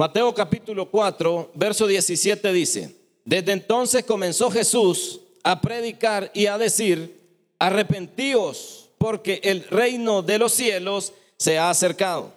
[0.00, 7.20] Mateo capítulo 4, verso 17 dice, desde entonces comenzó Jesús a predicar y a decir,
[7.58, 12.32] arrepentíos porque el reino de los cielos se ha acercado.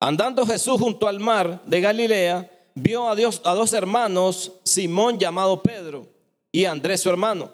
[0.00, 5.62] Andando Jesús junto al mar de Galilea, vio a, Dios, a dos hermanos, Simón llamado
[5.62, 6.08] Pedro
[6.50, 7.52] y Andrés su hermano,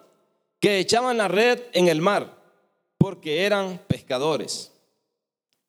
[0.59, 2.35] que echaban la red en el mar,
[2.97, 4.73] porque eran pescadores.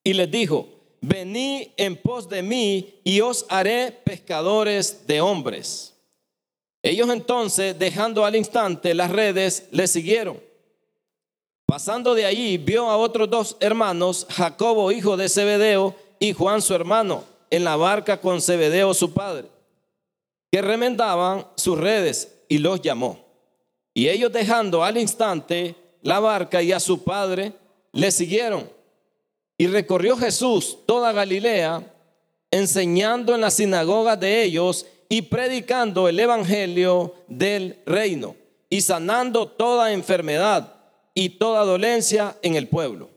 [0.02, 5.94] Y les dijo, venid en pos de mí y os haré pescadores de hombres.
[6.82, 10.40] Ellos entonces, dejando al instante las redes, le siguieron.
[11.66, 16.74] Pasando de allí, vio a otros dos hermanos, Jacobo, hijo de Zebedeo, y Juan, su
[16.74, 19.48] hermano, en la barca con Zebedeo, su padre,
[20.52, 23.20] que remendaban sus redes, y los llamó.
[23.94, 27.54] Y ellos dejando al instante la barca y a su padre,
[27.92, 28.70] le siguieron.
[29.60, 31.84] Y recorrió Jesús toda Galilea,
[32.50, 38.38] enseñando en las sinagogas de ellos y predicando el evangelio del reino
[38.70, 40.76] y sanando toda enfermedad
[41.14, 43.10] y toda dolencia en el pueblo.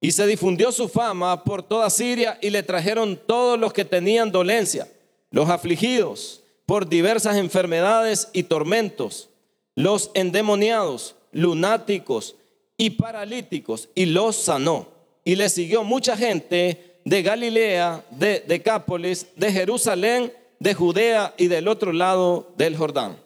[0.00, 4.32] Y se difundió su fama por toda Siria y le trajeron todos los que tenían
[4.32, 4.88] dolencia,
[5.30, 9.30] los afligidos por diversas enfermedades y tormentos,
[9.76, 12.34] los endemoniados, lunáticos
[12.76, 14.97] y paralíticos, y los sanó.
[15.24, 21.68] Y le siguió mucha gente de Galilea, de Decápolis, de Jerusalén, de Judea y del
[21.68, 23.18] otro lado del Jordán.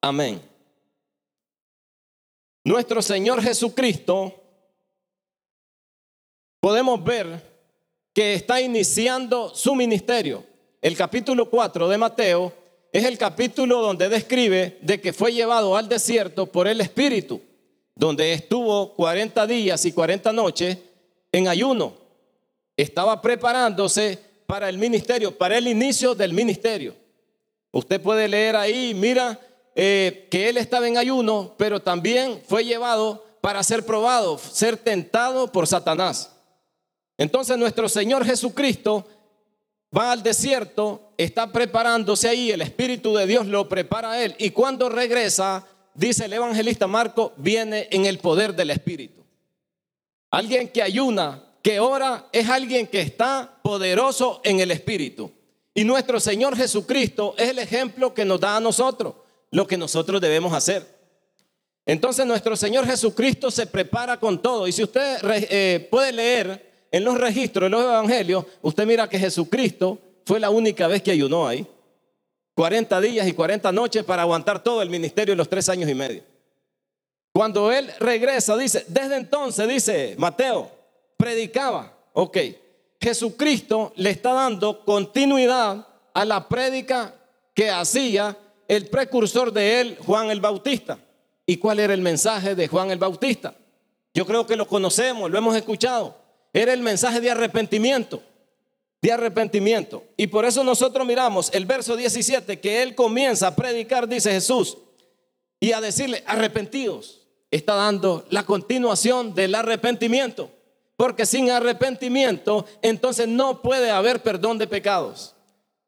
[0.00, 0.40] Amén.
[2.64, 4.34] Nuestro Señor Jesucristo,
[6.60, 7.52] podemos ver
[8.12, 10.44] que está iniciando su ministerio.
[10.80, 12.52] El capítulo 4 de Mateo
[12.92, 17.40] es el capítulo donde describe de que fue llevado al desierto por el Espíritu,
[17.94, 20.78] donde estuvo 40 días y 40 noches
[21.32, 21.94] en ayuno.
[22.76, 26.94] Estaba preparándose para el ministerio, para el inicio del ministerio.
[27.72, 29.40] Usted puede leer ahí, mira,
[29.74, 35.50] eh, que él estaba en ayuno, pero también fue llevado para ser probado, ser tentado
[35.50, 36.30] por Satanás.
[37.16, 39.06] Entonces nuestro Señor Jesucristo
[39.96, 44.50] va al desierto, está preparándose ahí, el Espíritu de Dios lo prepara a él y
[44.50, 49.21] cuando regresa, dice el evangelista Marco, viene en el poder del Espíritu.
[50.32, 55.30] Alguien que ayuna, que ora, es alguien que está poderoso en el Espíritu.
[55.74, 59.14] Y nuestro Señor Jesucristo es el ejemplo que nos da a nosotros
[59.50, 60.86] lo que nosotros debemos hacer.
[61.84, 64.66] Entonces nuestro Señor Jesucristo se prepara con todo.
[64.66, 69.18] Y si usted eh, puede leer en los registros de los evangelios, usted mira que
[69.18, 71.66] Jesucristo fue la única vez que ayunó ahí.
[72.54, 75.94] 40 días y 40 noches para aguantar todo el ministerio en los tres años y
[75.94, 76.31] medio.
[77.32, 80.70] Cuando él regresa, dice, desde entonces, dice Mateo,
[81.16, 81.96] predicaba.
[82.12, 82.36] Ok,
[83.00, 87.14] Jesucristo le está dando continuidad a la prédica
[87.54, 88.36] que hacía
[88.68, 90.98] el precursor de él, Juan el Bautista.
[91.46, 93.54] ¿Y cuál era el mensaje de Juan el Bautista?
[94.14, 96.16] Yo creo que lo conocemos, lo hemos escuchado.
[96.52, 98.22] Era el mensaje de arrepentimiento,
[99.00, 100.04] de arrepentimiento.
[100.18, 104.76] Y por eso nosotros miramos el verso 17 que él comienza a predicar, dice Jesús,
[105.58, 107.21] y a decirle, arrepentidos.
[107.52, 110.50] Está dando la continuación del arrepentimiento.
[110.96, 115.34] Porque sin arrepentimiento, entonces no puede haber perdón de pecados.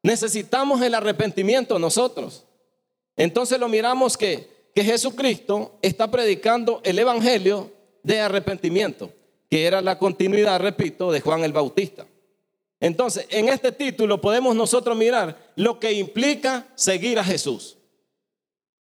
[0.03, 2.45] Necesitamos el arrepentimiento nosotros.
[3.15, 7.71] Entonces lo miramos que, que Jesucristo está predicando el Evangelio
[8.03, 9.11] de arrepentimiento,
[9.49, 12.05] que era la continuidad, repito, de Juan el Bautista.
[12.79, 17.77] Entonces, en este título podemos nosotros mirar lo que implica seguir a Jesús.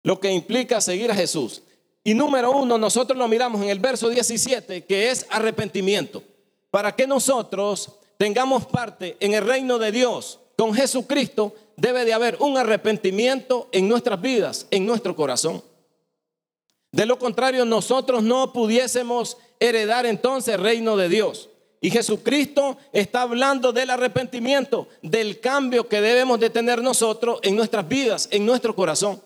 [0.03, 1.61] Lo que implica seguir a Jesús.
[2.07, 6.21] Y número uno, nosotros lo miramos en el verso 17, que es arrepentimiento.
[6.69, 12.37] Para que nosotros tengamos parte en el reino de Dios con Jesucristo, debe de haber
[12.39, 15.63] un arrepentimiento en nuestras vidas, en nuestro corazón.
[16.91, 21.49] De lo contrario, nosotros no pudiésemos heredar entonces el reino de Dios.
[21.81, 27.87] Y Jesucristo está hablando del arrepentimiento, del cambio que debemos de tener nosotros en nuestras
[27.87, 29.19] vidas, en nuestro corazón.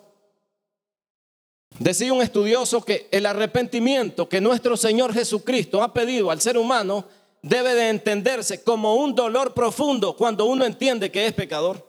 [1.80, 7.06] Decía un estudioso que el arrepentimiento que nuestro Señor Jesucristo ha pedido al ser humano
[7.42, 11.88] debe de entenderse como un dolor profundo cuando uno entiende que es pecador.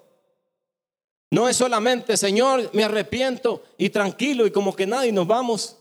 [1.32, 5.76] No es solamente, Señor, me arrepiento y tranquilo y como que nadie nos vamos.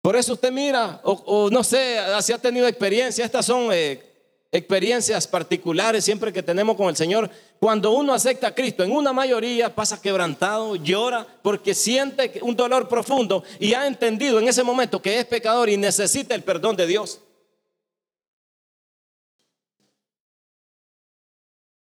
[0.00, 4.13] Por eso usted mira, o, no sé, si ha tenido experiencia, estas son eh,
[4.54, 7.28] experiencias particulares siempre que tenemos con el Señor.
[7.58, 12.88] Cuando uno acepta a Cristo, en una mayoría pasa quebrantado, llora, porque siente un dolor
[12.88, 16.86] profundo y ha entendido en ese momento que es pecador y necesita el perdón de
[16.86, 17.20] Dios.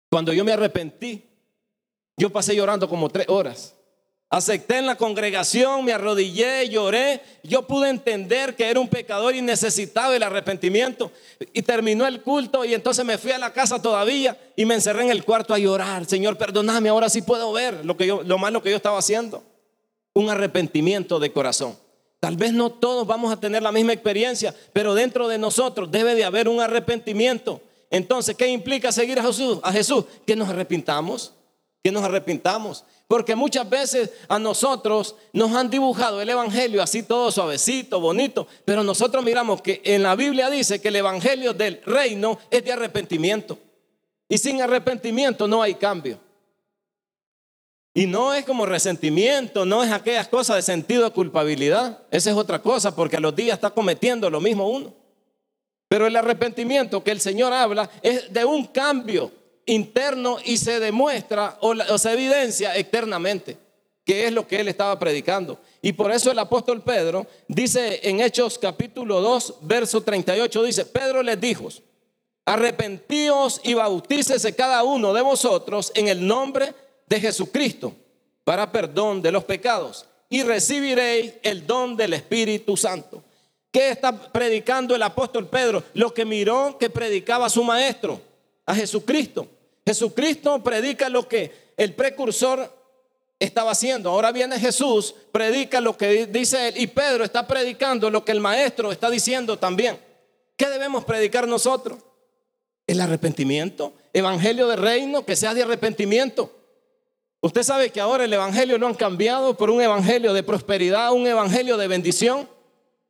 [0.10, 1.24] Cuando yo me arrepentí,
[2.18, 3.77] yo pasé llorando como tres horas.
[4.30, 7.22] Acepté en la congregación, me arrodillé, lloré.
[7.44, 11.12] Yo pude entender que era un pecador y necesitaba el arrepentimiento.
[11.54, 15.04] Y terminó el culto y entonces me fui a la casa todavía y me encerré
[15.04, 16.06] en el cuarto a llorar.
[16.06, 19.44] Señor, perdóname, ahora sí puedo ver lo, que yo, lo malo que yo estaba haciendo.
[20.14, 21.78] Un arrepentimiento de corazón.
[22.20, 26.16] Tal vez no todos vamos a tener la misma experiencia, pero dentro de nosotros debe
[26.16, 27.62] de haber un arrepentimiento.
[27.90, 29.60] Entonces, ¿qué implica seguir a Jesús?
[29.64, 31.34] A Jesús, que nos arrepintamos,
[31.82, 32.84] que nos arrepintamos.
[33.08, 38.84] Porque muchas veces a nosotros nos han dibujado el Evangelio así todo suavecito, bonito, pero
[38.84, 43.58] nosotros miramos que en la Biblia dice que el Evangelio del reino es de arrepentimiento.
[44.28, 46.20] Y sin arrepentimiento no hay cambio.
[47.94, 52.04] Y no es como resentimiento, no es aquellas cosas de sentido de culpabilidad.
[52.12, 54.94] Esa es otra cosa, porque a los días está cometiendo lo mismo uno.
[55.88, 59.32] Pero el arrepentimiento que el Señor habla es de un cambio
[59.68, 63.58] interno y se demuestra o, se evidencia externamente,
[64.04, 65.60] que es lo que él estaba predicando.
[65.82, 71.22] Y por eso el apóstol Pedro dice en Hechos capítulo 2, verso 38, dice, Pedro
[71.22, 71.68] les dijo,
[72.46, 76.74] arrepentíos y bautícese cada uno de vosotros en el nombre
[77.06, 77.94] de Jesucristo
[78.44, 83.24] para perdón de los pecados y recibiréis el don del Espíritu Santo.
[83.72, 85.84] ¿Qué está predicando el apóstol Pedro?
[85.94, 88.22] Lo que miró que predicaba su maestro,
[88.68, 89.48] a Jesucristo.
[89.88, 92.70] Jesucristo predica lo que el precursor
[93.40, 94.10] estaba haciendo.
[94.10, 98.42] Ahora viene Jesús, predica lo que dice él y Pedro está predicando lo que el
[98.42, 99.98] maestro está diciendo también.
[100.58, 102.00] ¿Qué debemos predicar nosotros?
[102.86, 106.52] El arrepentimiento, evangelio de reino, que sea de arrepentimiento.
[107.40, 111.28] Usted sabe que ahora el evangelio lo han cambiado por un evangelio de prosperidad, un
[111.28, 112.50] evangelio de bendición.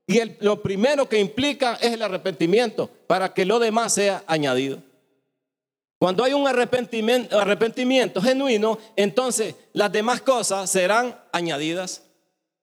[0.06, 4.83] Y lo primero que implica es el arrepentimiento para que lo demás sea añadido.
[5.99, 12.03] Cuando hay un arrepentimiento, arrepentimiento genuino, entonces las demás cosas serán añadidas.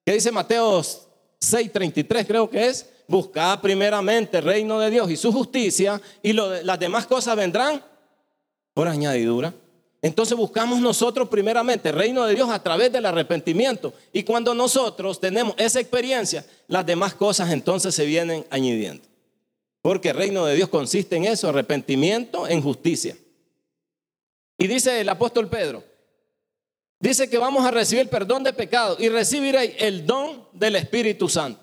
[0.04, 2.88] ¿Qué dice Mateo 6:33 creo que es?
[3.08, 7.82] Buscad primeramente el reino de Dios y su justicia y las demás cosas vendrán
[8.72, 9.52] por añadidura.
[10.00, 13.94] Entonces buscamos nosotros primeramente el reino de Dios a través del arrepentimiento.
[14.12, 19.02] Y cuando nosotros tenemos esa experiencia, las demás cosas entonces se vienen añadiendo.
[19.81, 23.16] Porque el reino de Dios consiste en eso, arrepentimiento en justicia.
[24.58, 25.84] Y dice el apóstol Pedro,
[27.00, 31.60] dice que vamos a recibir perdón de pecado y recibiréis el don del Espíritu Santo.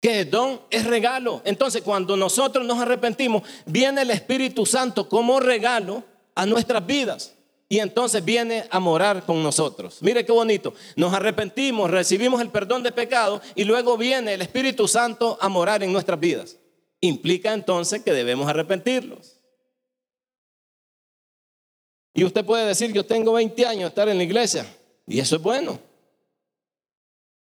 [0.00, 1.42] Que el don es regalo.
[1.44, 6.02] Entonces cuando nosotros nos arrepentimos, viene el Espíritu Santo como regalo
[6.34, 7.34] a nuestras vidas.
[7.72, 9.98] Y entonces viene a morar con nosotros.
[10.00, 10.74] Mire qué bonito.
[10.96, 15.84] Nos arrepentimos, recibimos el perdón de pecado y luego viene el Espíritu Santo a morar
[15.84, 16.56] en nuestras vidas.
[17.00, 19.29] Implica entonces que debemos arrepentirlos.
[22.12, 24.66] Y usted puede decir, yo tengo 20 años de estar en la iglesia.
[25.06, 25.78] Y eso es bueno.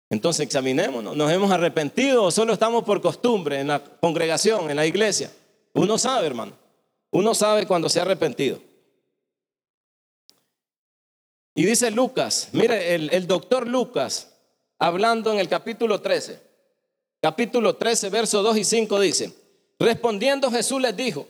[0.10, 1.16] Entonces examinémonos.
[1.16, 5.32] ¿Nos hemos arrepentido o solo estamos por costumbre en la congregación, en la iglesia?
[5.74, 6.54] Uno sabe, hermano.
[7.12, 8.62] Uno sabe cuando se ha arrepentido.
[11.56, 14.34] Y dice Lucas, mire, el, el doctor Lucas,
[14.78, 16.40] hablando en el capítulo 13,
[17.20, 19.34] capítulo 13, versos 2 y 5 dice,
[19.80, 21.28] respondiendo Jesús les dijo,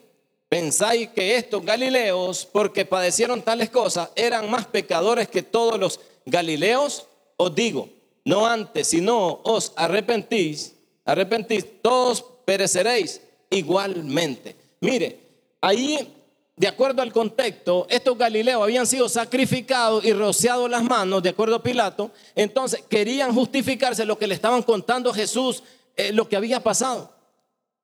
[0.49, 7.05] ¿Pensáis que estos galileos, porque padecieron tales cosas, eran más pecadores que todos los galileos?
[7.36, 7.89] Os digo,
[8.24, 14.55] no antes, sino os arrepentís, arrepentís, todos pereceréis igualmente.
[14.79, 15.19] Mire,
[15.60, 16.13] ahí,
[16.55, 21.57] de acuerdo al contexto, estos galileos habían sido sacrificados y rociados las manos, de acuerdo
[21.57, 25.62] a Pilato, entonces querían justificarse lo que le estaban contando Jesús,
[25.98, 27.16] eh, lo que había pasado.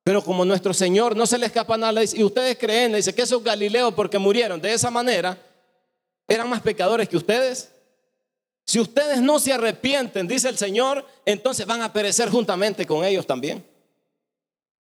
[0.03, 3.43] Pero como nuestro Señor no se le escapa nada, y ustedes creen, dice que esos
[3.43, 5.37] Galileos porque murieron de esa manera,
[6.27, 7.71] eran más pecadores que ustedes.
[8.65, 13.25] Si ustedes no se arrepienten, dice el Señor, entonces van a perecer juntamente con ellos
[13.25, 13.65] también.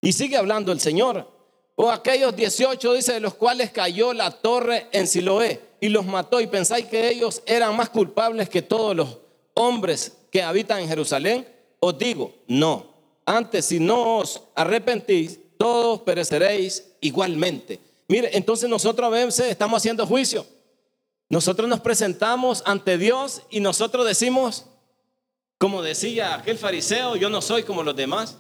[0.01, 1.29] Y sigue hablando el Señor.
[1.77, 6.41] O aquellos 18, dice, de los cuales cayó la torre en Siloé y los mató.
[6.41, 9.19] Y pensáis que ellos eran más culpables que todos los
[9.55, 11.49] hombres que habitan en Jerusalén.
[11.81, 12.90] Os digo, no.
[13.31, 17.79] Antes, si no os arrepentís, todos pereceréis igualmente.
[18.09, 20.45] Mire, entonces nosotros a veces estamos haciendo juicio.
[21.29, 24.67] Nosotros nos presentamos ante Dios y nosotros decimos,
[25.59, 28.37] como decía aquel fariseo, yo no soy como los demás.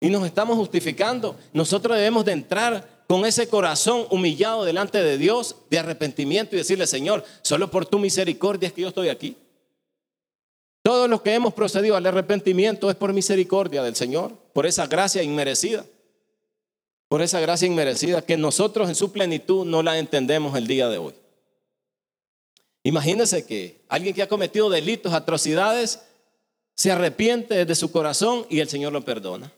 [0.00, 1.34] Y nos estamos justificando.
[1.54, 6.86] Nosotros debemos de entrar con ese corazón humillado delante de Dios, de arrepentimiento y decirle,
[6.86, 9.34] Señor, solo por tu misericordia es que yo estoy aquí.
[10.86, 15.20] Todos los que hemos procedido al arrepentimiento es por misericordia del Señor, por esa gracia
[15.20, 15.84] inmerecida.
[17.08, 20.98] por esa gracia inmerecida que nosotros en su plenitud no la entendemos el día de
[20.98, 21.12] hoy.
[22.84, 26.02] Imagínense que alguien que ha cometido delitos, atrocidades,
[26.76, 29.52] se arrepiente de su corazón y el Señor lo perdona.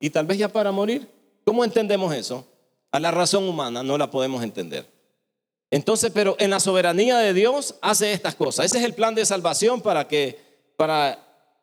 [0.00, 1.06] Y tal vez ya para morir.
[1.44, 2.46] ¿Cómo entendemos eso?
[2.90, 4.86] A la razón humana no la podemos entender.
[5.70, 8.64] Entonces, pero en la soberanía de Dios hace estas cosas.
[8.64, 10.49] Ese es el plan de salvación para que
[10.80, 11.18] para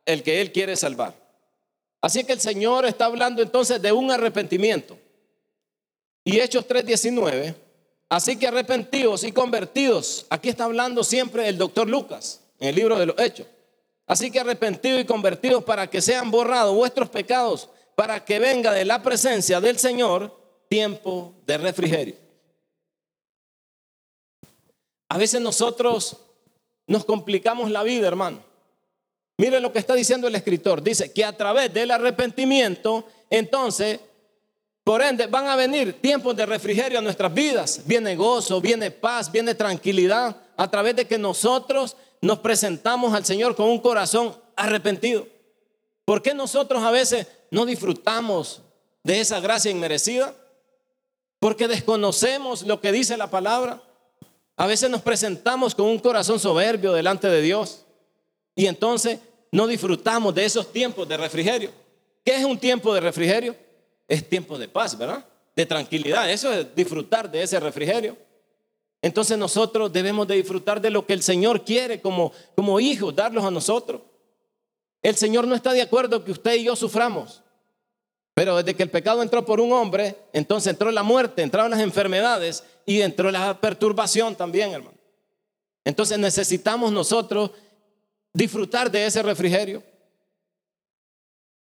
[0.05, 1.15] el que él quiere salvar.
[2.01, 4.95] Así que el Señor está hablando entonces de un arrepentimiento.
[6.23, 7.55] Y Hechos 3:19,
[8.09, 12.99] así que arrepentidos y convertidos, aquí está hablando siempre el doctor Lucas en el libro
[12.99, 13.47] de los Hechos.
[14.05, 18.85] Así que arrepentidos y convertidos para que sean borrados vuestros pecados, para que venga de
[18.85, 20.31] la presencia del Señor
[20.69, 22.15] tiempo de refrigerio.
[25.09, 26.17] A veces nosotros
[26.85, 28.46] nos complicamos la vida, hermano.
[29.37, 30.81] Mire lo que está diciendo el escritor.
[30.81, 33.99] Dice que a través del arrepentimiento, entonces
[34.87, 37.81] por ende, van a venir tiempos de refrigerio a nuestras vidas.
[37.83, 43.53] Viene gozo, viene paz, viene tranquilidad a través de que nosotros nos presentamos al Señor
[43.53, 45.27] con un corazón arrepentido.
[46.05, 48.61] ¿Por qué nosotros a veces no disfrutamos
[49.03, 50.33] de esa gracia inmerecida?
[51.39, 53.83] Porque desconocemos lo que dice la palabra.
[54.55, 57.83] A veces nos presentamos con un corazón soberbio delante de Dios
[58.55, 59.19] y entonces
[59.57, 61.71] no disfrutamos de esos tiempos de refrigerio.
[62.23, 63.55] ¿Qué es un tiempo de refrigerio?
[64.07, 65.25] es tiempo de paz, ¿verdad?
[65.55, 66.29] De tranquilidad.
[66.31, 68.15] Eso es disfrutar de ese refrigerio.
[69.01, 73.43] Entonces nosotros debemos de disfrutar de lo que el Señor quiere como, como hijos, darlos
[73.43, 74.01] a nosotros.
[75.01, 77.41] El Señor no está de acuerdo que usted y yo suframos.
[78.35, 81.79] Pero desde que el pecado entró por un hombre, entonces entró la muerte, entraron las
[81.79, 84.97] enfermedades y entró la perturbación también, hermano.
[85.83, 87.51] Entonces necesitamos nosotros
[88.37, 89.81] disfrutar de ese refrigerio.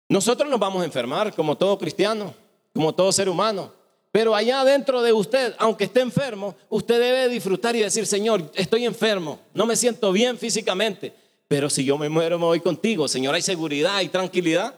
[0.08, 2.34] Nosotros nos vamos a enfermar como todo cristiano,
[2.76, 3.74] como todo ser humano.
[4.12, 8.86] Pero allá dentro de usted, aunque esté enfermo, usted debe disfrutar y decir, Señor, estoy
[8.86, 11.12] enfermo, no me siento bien físicamente,
[11.48, 14.76] pero si yo me muero me voy contigo, Señor, hay seguridad y tranquilidad.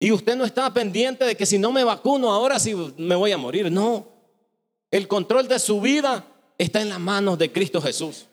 [0.00, 3.30] Y usted no está pendiente de que si no me vacuno ahora sí me voy
[3.30, 3.70] a morir.
[3.70, 4.08] No,
[4.90, 6.24] el control de su vida
[6.58, 8.26] está en las manos de Cristo Jesús.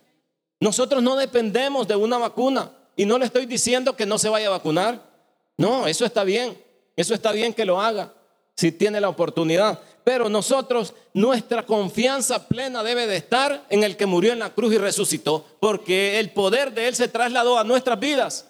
[0.64, 4.48] Nosotros no dependemos de una vacuna y no le estoy diciendo que no se vaya
[4.48, 4.98] a vacunar.
[5.58, 6.58] No, eso está bien.
[6.96, 8.14] Eso está bien que lo haga
[8.56, 9.82] si tiene la oportunidad.
[10.06, 14.74] Pero nosotros, nuestra confianza plena debe de estar en el que murió en la cruz
[14.74, 18.50] y resucitó, porque el poder de Él se trasladó a nuestras vidas.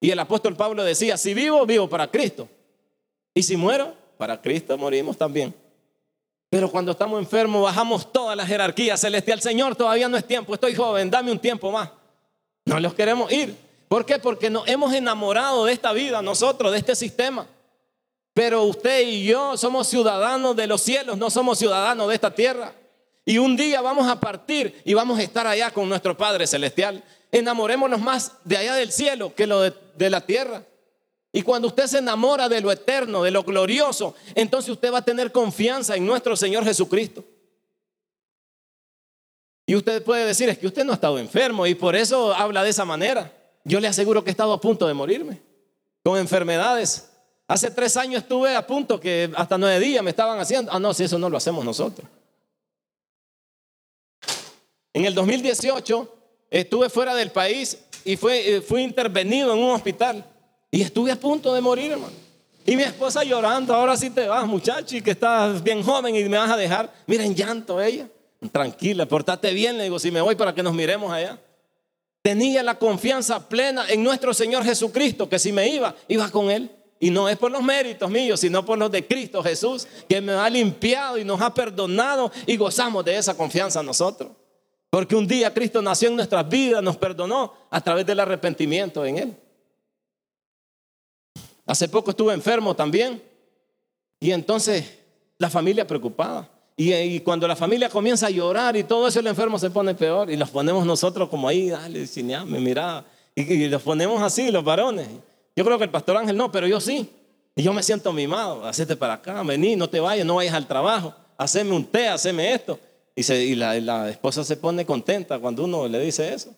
[0.00, 2.48] Y el apóstol Pablo decía, si vivo, vivo para Cristo.
[3.34, 5.54] Y si muero, para Cristo morimos también.
[6.50, 9.40] Pero cuando estamos enfermos, bajamos toda la jerarquía celestial.
[9.40, 11.90] Señor, todavía no es tiempo, estoy joven, dame un tiempo más.
[12.64, 13.56] No los queremos ir.
[13.86, 14.18] ¿Por qué?
[14.18, 17.46] Porque nos hemos enamorado de esta vida, nosotros, de este sistema.
[18.34, 22.72] Pero usted y yo somos ciudadanos de los cielos, no somos ciudadanos de esta tierra.
[23.24, 27.04] Y un día vamos a partir y vamos a estar allá con nuestro Padre Celestial.
[27.30, 30.62] Enamorémonos más de allá del cielo que lo de, de la tierra.
[31.32, 35.04] Y cuando usted se enamora de lo eterno, de lo glorioso, entonces usted va a
[35.04, 37.24] tener confianza en nuestro Señor Jesucristo.
[39.64, 42.64] Y usted puede decir, es que usted no ha estado enfermo y por eso habla
[42.64, 43.32] de esa manera.
[43.62, 45.40] Yo le aseguro que he estado a punto de morirme
[46.02, 47.08] con enfermedades.
[47.46, 50.72] Hace tres años estuve a punto que hasta nueve días me estaban haciendo.
[50.72, 52.08] Ah, no, si eso no lo hacemos nosotros.
[54.92, 56.16] En el 2018
[56.50, 60.24] estuve fuera del país y fue, eh, fui intervenido en un hospital
[60.70, 62.12] y estuve a punto de morir, hermano.
[62.66, 66.24] Y mi esposa llorando, ahora sí te vas, muchacho, y que estás bien joven y
[66.24, 66.92] me vas a dejar.
[67.06, 68.08] Miren, llanto ella.
[68.52, 71.38] Tranquila, portate bien, le digo, si me voy para que nos miremos allá
[72.22, 76.70] tenía la confianza plena en nuestro Señor Jesucristo, que si me iba, iba con Él.
[77.02, 80.32] Y no es por los méritos míos, sino por los de Cristo Jesús, que me
[80.32, 84.32] ha limpiado y nos ha perdonado y gozamos de esa confianza nosotros.
[84.90, 89.16] Porque un día Cristo nació en nuestras vidas, nos perdonó a través del arrepentimiento en
[89.16, 89.36] Él.
[91.70, 93.22] Hace poco estuve enfermo también
[94.18, 94.84] y entonces
[95.38, 96.50] la familia preocupada.
[96.76, 100.32] Y, cuando la familia comienza a llorar y todo eso, el enfermo se pone peor.
[100.32, 103.04] Y los ponemos nosotros como ahí, dale, cineame, mira.
[103.36, 105.06] Y, los ponemos así, los varones.
[105.54, 107.08] Yo creo que el pastor Ángel no, pero yo sí.
[107.54, 108.66] Y yo me siento mimado.
[108.66, 111.14] Hacete para acá, vení, no te vayas, no vayas al trabajo.
[111.38, 112.80] Haceme un té, haceme esto.
[113.14, 116.52] Y, la, la esposa se pone contenta cuando uno le dice eso.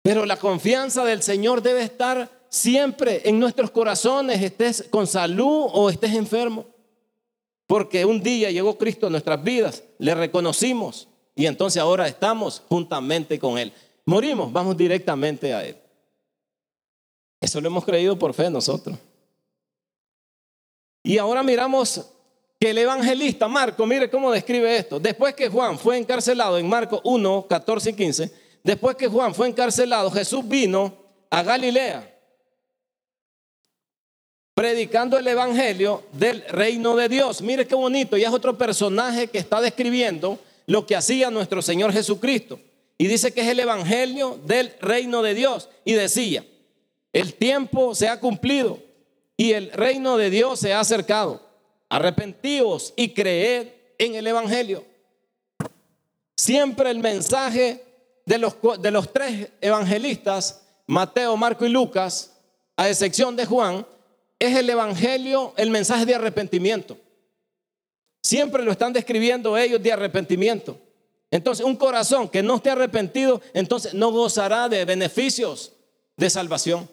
[0.00, 5.90] Pero la confianza del Señor debe estar siempre en nuestros corazones, estés con salud o
[5.90, 6.66] estés enfermo.
[7.66, 13.38] Porque un día llegó Cristo a nuestras vidas, le reconocimos y entonces ahora estamos juntamente
[13.38, 13.72] con Él.
[14.06, 15.76] Morimos, vamos directamente a Él.
[17.40, 18.98] Eso lo hemos creído por fe nosotros.
[21.02, 22.06] Y ahora miramos
[22.58, 24.98] que el evangelista Marco, mire cómo describe esto.
[24.98, 28.32] Después que Juan fue encarcelado en Marco 1, 14 y 15,
[28.64, 30.96] después que Juan fue encarcelado, Jesús vino
[31.30, 32.17] a Galilea
[34.58, 37.42] predicando el evangelio del reino de Dios.
[37.42, 40.36] Mire qué bonito, y es otro personaje que está describiendo
[40.66, 42.58] lo que hacía nuestro Señor Jesucristo.
[42.98, 45.68] Y dice que es el evangelio del reino de Dios.
[45.84, 46.44] Y decía,
[47.12, 48.80] el tiempo se ha cumplido
[49.36, 51.40] y el reino de Dios se ha acercado.
[51.88, 54.84] Arrepentíos y creed en el evangelio.
[56.36, 57.84] Siempre el mensaje
[58.26, 62.34] de los, de los tres evangelistas, Mateo, Marco y Lucas,
[62.76, 63.86] a excepción de Juan,
[64.38, 66.96] es el evangelio, el mensaje de arrepentimiento.
[68.22, 70.78] Siempre lo están describiendo ellos de arrepentimiento.
[71.30, 75.72] Entonces, un corazón que no esté arrepentido, entonces no gozará de beneficios
[76.16, 76.88] de salvación.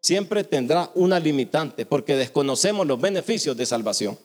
[0.00, 4.18] Siempre tendrá una limitante porque desconocemos los beneficios de salvación.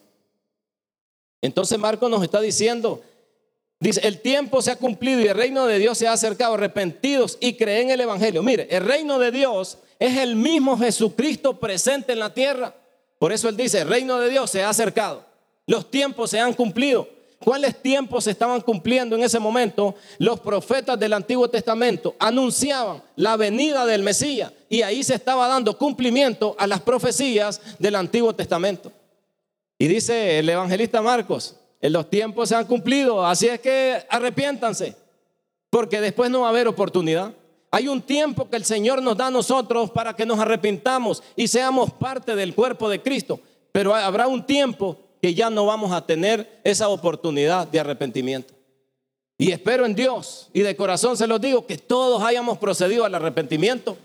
[1.42, 3.02] Entonces Marco nos está diciendo,
[3.80, 7.38] dice, el tiempo se ha cumplido y el reino de Dios se ha acercado, arrepentidos
[7.40, 8.44] y creen en el Evangelio.
[8.44, 12.74] Mire, el reino de Dios es el mismo Jesucristo presente en la tierra.
[13.20, 15.26] Por eso él dice, el reino de Dios se ha acercado.
[15.68, 17.08] Los tiempos se han cumplido.
[17.40, 19.96] ¿Cuáles tiempos se estaban cumpliendo en ese momento?
[20.18, 25.78] Los profetas del Antiguo Testamento anunciaban la venida del Mesías y ahí se estaba dando
[25.78, 28.92] cumplimiento a las profecías del Antiguo Testamento.
[29.78, 34.96] Y dice el evangelista Marcos, en los tiempos se han cumplido, así es que arrepiéntanse,
[35.70, 37.34] porque después no va a haber oportunidad.
[37.72, 41.48] Hay un tiempo que el Señor nos da a nosotros para que nos arrepintamos y
[41.48, 43.40] seamos parte del cuerpo de Cristo.
[43.72, 48.54] Pero habrá un tiempo que ya no vamos a tener esa oportunidad de arrepentimiento.
[49.38, 53.16] Y espero en Dios y de corazón se los digo que todos hayamos procedido al
[53.16, 53.98] arrepentimiento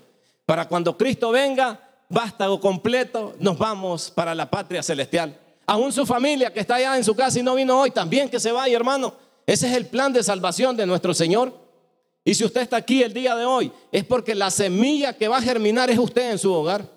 [0.45, 5.37] para cuando Cristo venga, vástago completo, nos vamos para la patria celestial.
[5.65, 8.39] Aún su familia que está allá en su casa y no vino hoy, también que
[8.39, 9.13] se vaya, hermano.
[9.47, 11.64] Ese es el plan de salvación de nuestro Señor.
[12.27, 15.37] Y si usted está aquí el día de hoy, es porque la semilla que va
[15.37, 16.89] a germinar es usted en su hogar.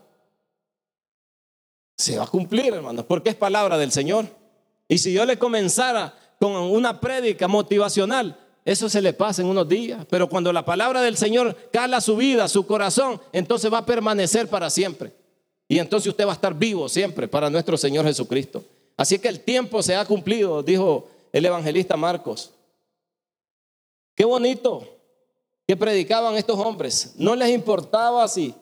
[1.98, 4.26] Se va a cumplir, hermanos, porque es palabra del Señor.
[4.88, 9.68] Y si yo le comenzara con una prédica motivacional, eso se le pasa en unos
[9.68, 10.06] días.
[10.08, 14.48] Pero cuando la palabra del Señor cala su vida, su corazón, entonces va a permanecer
[14.48, 15.12] para siempre.
[15.68, 18.64] Y entonces usted va a estar vivo siempre para nuestro Señor Jesucristo.
[18.96, 22.54] Así que el tiempo se ha cumplido, dijo el evangelista Marcos.
[24.14, 24.97] Qué bonito
[25.68, 27.12] que predicaban estos hombres.
[27.18, 28.54] No les importaba si,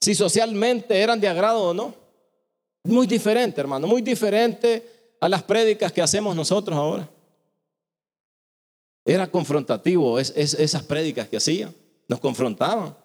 [0.00, 1.92] si socialmente eran de agrado o no.
[2.84, 7.08] Muy diferente, hermano, muy diferente a las prédicas que hacemos nosotros ahora.
[9.04, 11.74] Era confrontativo esas prédicas que hacían,
[12.06, 12.96] nos confrontaban.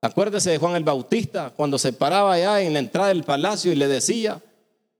[0.00, 3.76] Acuérdese de Juan el Bautista cuando se paraba allá en la entrada del palacio y
[3.76, 4.42] le decía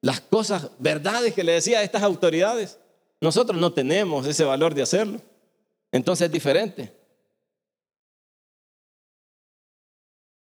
[0.03, 2.79] las cosas, verdades que le decía a estas autoridades.
[3.21, 5.21] Nosotros no tenemos ese valor de hacerlo.
[5.91, 6.98] Entonces es diferente.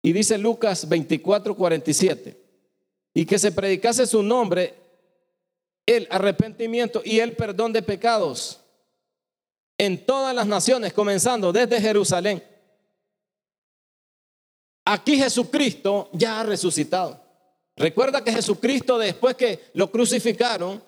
[0.02, 2.36] Y dice Lucas 24, 47.
[3.14, 4.74] Y que se predicase su nombre,
[5.86, 8.60] el arrepentimiento y el perdón de pecados
[9.78, 12.42] en todas las naciones, comenzando desde Jerusalén.
[14.84, 17.20] Aquí Jesucristo ya ha resucitado.
[17.76, 20.82] Recuerda que Jesucristo después que lo crucificaron,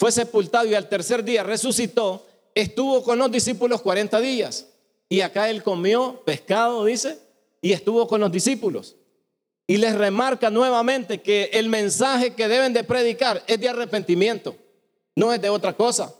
[0.00, 4.66] fue sepultado y al tercer día resucitó, estuvo con los discípulos 40 días.
[5.10, 7.18] Y acá él comió pescado, dice,
[7.60, 8.96] y estuvo con los discípulos.
[9.66, 14.56] Y les remarca nuevamente que el mensaje que deben de predicar es de arrepentimiento,
[15.14, 16.12] no es de otra cosa.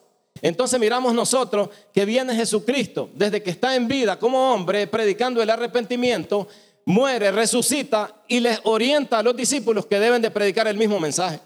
[0.43, 5.51] Entonces miramos nosotros que viene Jesucristo desde que está en vida como hombre predicando el
[5.51, 6.47] arrepentimiento,
[6.85, 11.41] muere, resucita y les orienta a los discípulos que deben de predicar el mismo mensaje.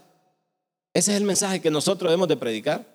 [0.92, 2.86] Ese es el mensaje que nosotros debemos de predicar.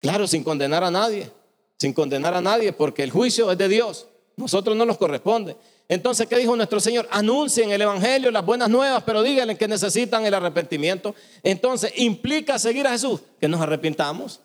[0.00, 1.30] Claro, sin condenar a nadie,
[1.78, 4.06] sin condenar a nadie, porque el juicio es de Dios.
[4.36, 5.56] Nosotros no nos corresponde.
[5.88, 7.08] Entonces, ¿qué dijo nuestro Señor?
[7.10, 11.14] Anuncien el Evangelio, las buenas nuevas, pero díganle que necesitan el arrepentimiento.
[11.42, 14.40] Entonces, implica seguir a Jesús, que nos arrepintamos.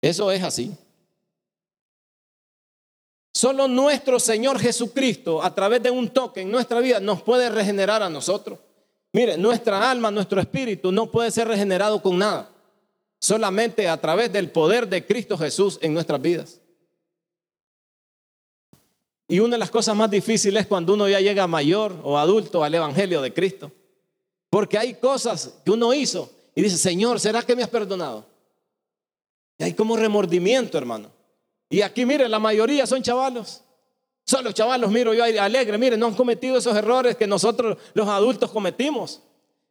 [0.00, 0.72] Eso es así.
[3.34, 8.02] Solo nuestro Señor Jesucristo, a través de un toque en nuestra vida, nos puede regenerar
[8.02, 8.58] a nosotros.
[9.12, 12.50] Mire, nuestra alma, nuestro espíritu no puede ser regenerado con nada.
[13.18, 16.60] Solamente a través del poder de Cristo Jesús en nuestras vidas.
[19.28, 22.62] Y una de las cosas más difíciles es cuando uno ya llega mayor o adulto
[22.62, 23.72] al Evangelio de Cristo.
[24.48, 28.24] Porque hay cosas que uno hizo y dice, Señor, ¿será que me has perdonado?
[29.58, 31.10] Y hay como remordimiento, hermano.
[31.68, 33.62] Y aquí, mire, la mayoría son chavalos.
[34.24, 38.08] Son los chavalos, miro yo alegre, mire, no han cometido esos errores que nosotros los
[38.08, 39.22] adultos cometimos.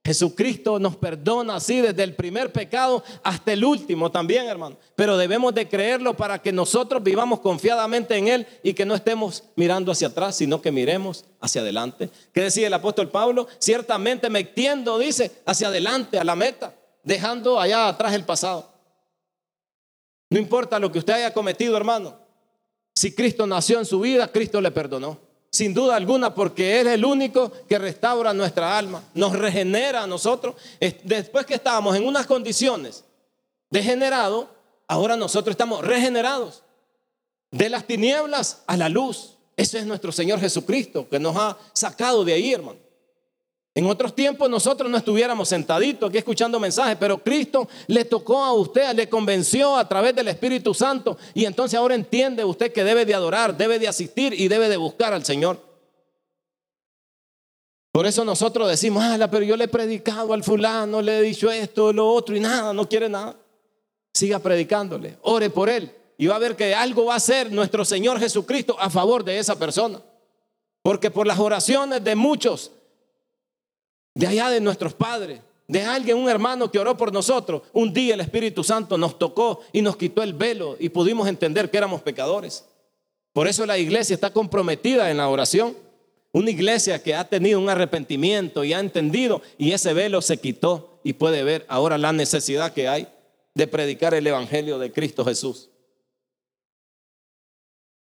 [0.06, 4.78] Jesucristo nos perdona así desde el primer pecado hasta el último también, hermano.
[4.96, 9.46] Pero debemos de creerlo para que nosotros vivamos confiadamente en Él y que no estemos
[9.56, 12.12] mirando hacia atrás, sino que miremos hacia adelante.
[12.32, 13.48] ¿Qué decía el apóstol Pablo?
[13.58, 18.72] Ciertamente me extiendo, dice, hacia adelante, a la meta, dejando allá atrás el pasado.
[20.30, 22.16] No importa lo que usted haya cometido, hermano.
[22.94, 25.25] Si Cristo nació en su vida, Cristo le perdonó.
[25.56, 30.08] Sin duda alguna, porque Él es el único que restaura nuestra alma, nos regenera a
[30.08, 30.54] nosotros.
[31.04, 33.06] Después que estábamos en unas condiciones
[33.70, 34.50] degenerado,
[34.86, 36.62] ahora nosotros estamos regenerados.
[37.52, 39.38] De las tinieblas a la luz.
[39.56, 42.80] Ese es nuestro Señor Jesucristo que nos ha sacado de ahí, hermano.
[43.78, 48.54] En otros tiempos nosotros no estuviéramos sentaditos aquí escuchando mensajes, pero Cristo le tocó a
[48.54, 53.06] usted, le convenció a través del Espíritu Santo y entonces ahora entiende usted que debe
[53.06, 55.60] de adorar, debe de asistir y debe de buscar al Señor.
[57.92, 61.52] Por eso nosotros decimos, ah, pero yo le he predicado al fulano, le he dicho
[61.52, 63.36] esto, lo otro y nada, no quiere nada.
[64.14, 67.84] Siga predicándole, ore por él y va a ver que algo va a hacer nuestro
[67.84, 70.02] Señor Jesucristo a favor de esa persona.
[70.82, 72.72] Porque por las oraciones de muchos
[74.16, 77.64] de allá de nuestros padres, de alguien, un hermano que oró por nosotros.
[77.74, 81.70] Un día el Espíritu Santo nos tocó y nos quitó el velo y pudimos entender
[81.70, 82.66] que éramos pecadores.
[83.34, 85.76] Por eso la iglesia está comprometida en la oración.
[86.32, 91.00] Una iglesia que ha tenido un arrepentimiento y ha entendido y ese velo se quitó
[91.04, 93.08] y puede ver ahora la necesidad que hay
[93.54, 95.70] de predicar el Evangelio de Cristo Jesús.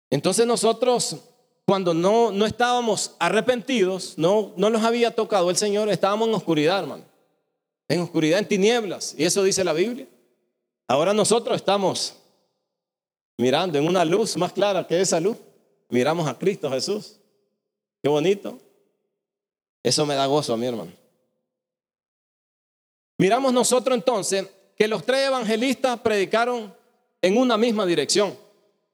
[0.09, 1.17] Entonces nosotros
[1.69, 6.79] cuando no, no estábamos arrepentidos, no, no nos había tocado el Señor, estábamos en oscuridad,
[6.79, 7.03] hermano.
[7.87, 9.13] En oscuridad, en tinieblas.
[9.15, 10.07] Y eso dice la Biblia.
[10.87, 12.15] Ahora nosotros estamos
[13.37, 15.37] mirando en una luz más clara que esa luz.
[15.89, 17.17] Miramos a Cristo Jesús.
[18.01, 18.57] Qué bonito.
[19.83, 20.91] Eso me da gozo a mi hermano.
[23.19, 26.73] Miramos nosotros entonces que los tres evangelistas predicaron
[27.21, 28.35] en una misma dirección,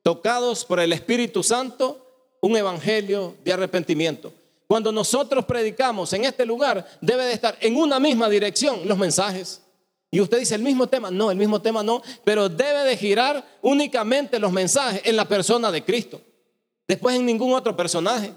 [0.04, 2.05] tocados por el Espíritu Santo
[2.46, 4.32] un evangelio de arrepentimiento.
[4.68, 9.64] Cuando nosotros predicamos en este lugar, debe de estar en una misma dirección los mensajes.
[10.12, 13.44] Y usted dice el mismo tema, no, el mismo tema no, pero debe de girar
[13.64, 16.22] únicamente los mensajes en la persona de Cristo.
[16.88, 18.32] Después en ningún otro personaje.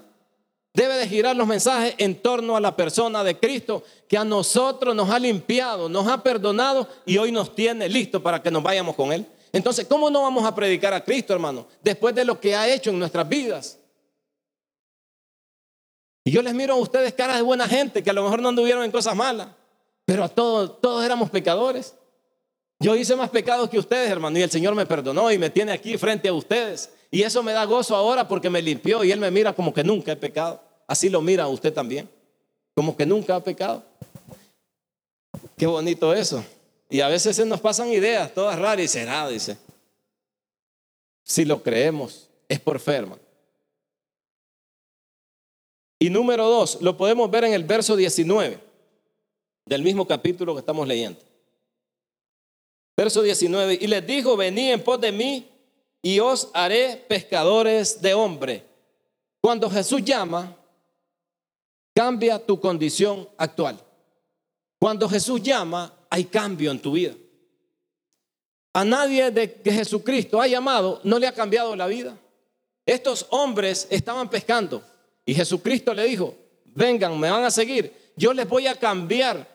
[0.73, 4.95] Debe de girar los mensajes en torno a la persona de Cristo que a nosotros
[4.95, 8.95] nos ha limpiado, nos ha perdonado y hoy nos tiene listo para que nos vayamos
[8.95, 9.25] con Él.
[9.51, 11.67] Entonces, ¿cómo no vamos a predicar a Cristo, hermano?
[11.83, 13.78] Después de lo que ha hecho en nuestras vidas.
[16.29, 18.49] Y yo les miro a ustedes caras de buena gente que a lo mejor no
[18.49, 19.47] anduvieron en cosas malas,
[20.05, 21.95] pero a todos, todos éramos pecadores.
[22.79, 25.71] Yo hice más pecados que ustedes, hermano, y el Señor me perdonó y me tiene
[25.71, 26.91] aquí frente a ustedes.
[27.09, 29.83] Y eso me da gozo ahora porque me limpió y Él me mira como que
[29.83, 30.61] nunca he pecado.
[30.85, 32.07] Así lo mira usted también,
[32.75, 33.83] como que nunca ha pecado.
[35.57, 36.45] Qué bonito eso.
[36.91, 39.57] Y a veces se nos pasan ideas todas raras y será, dice.
[41.23, 43.28] Si lo creemos, es por fe, hermano.
[45.99, 48.59] Y número dos, lo podemos ver en el verso 19
[49.65, 51.19] del mismo capítulo que estamos leyendo.
[52.95, 55.47] Verso 19, y les dijo, venid en pos de mí
[56.01, 58.65] y os haré pescadores de hombre.
[59.41, 60.55] Cuando Jesús llama,
[61.93, 63.79] cambia tu condición actual.
[64.79, 67.13] Cuando Jesús llama, hay cambio en tu vida.
[68.73, 72.17] A nadie de que Jesucristo ha llamado no le ha cambiado la vida.
[72.85, 74.83] Estos hombres estaban pescando.
[75.29, 76.35] Y Jesucristo le dijo,
[76.73, 77.93] vengan, me van a seguir.
[78.15, 79.47] Yo les voy a cambiar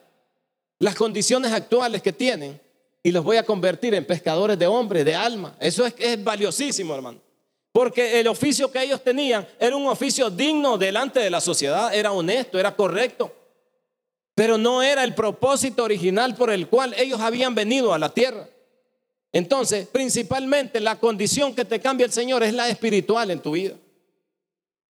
[0.79, 2.61] las condiciones actuales que tienen
[3.03, 5.57] y los voy a convertir en pescadores de hombres, de alma.
[5.59, 7.19] Eso es, es valiosísimo, hermano.
[7.73, 12.13] Porque el oficio que ellos tenían era un oficio digno delante de la sociedad, era
[12.13, 13.35] honesto, era correcto.
[14.37, 18.49] Pero no era el propósito original por el cual ellos habían venido a la tierra.
[19.33, 23.75] Entonces, principalmente la condición que te cambia el Señor es la espiritual en tu vida.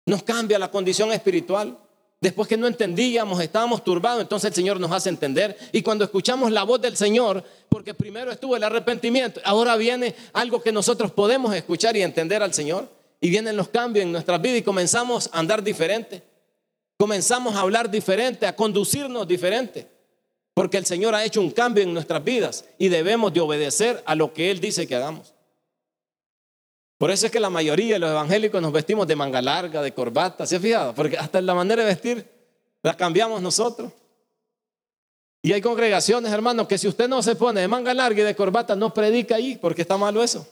[0.05, 1.77] Nos cambia la condición espiritual.
[2.19, 5.57] Después que no entendíamos, estábamos turbados, entonces el Señor nos hace entender.
[5.73, 10.61] Y cuando escuchamos la voz del Señor, porque primero estuvo el arrepentimiento, ahora viene algo
[10.61, 12.87] que nosotros podemos escuchar y entender al Señor.
[13.19, 16.23] Y vienen los cambios en nuestras vidas y comenzamos a andar diferente.
[16.97, 19.87] Comenzamos a hablar diferente, a conducirnos diferente.
[20.53, 24.15] Porque el Señor ha hecho un cambio en nuestras vidas y debemos de obedecer a
[24.15, 25.33] lo que Él dice que hagamos.
[27.03, 29.93] Por eso es que la mayoría de los evangélicos nos vestimos de manga larga, de
[29.93, 30.95] corbata, ¿se ha fijado?
[30.95, 32.25] Porque hasta la manera de vestir
[32.81, 33.91] la cambiamos nosotros.
[35.41, 38.33] Y hay congregaciones, hermanos, que si usted no se pone de manga larga y de
[38.33, 40.47] corbata, no predica ahí, porque está malo eso.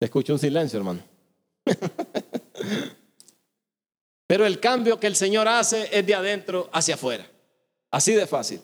[0.00, 1.04] Escucho un silencio, hermano.
[4.26, 7.24] Pero el cambio que el Señor hace es de adentro hacia afuera.
[7.92, 8.60] Así de fácil.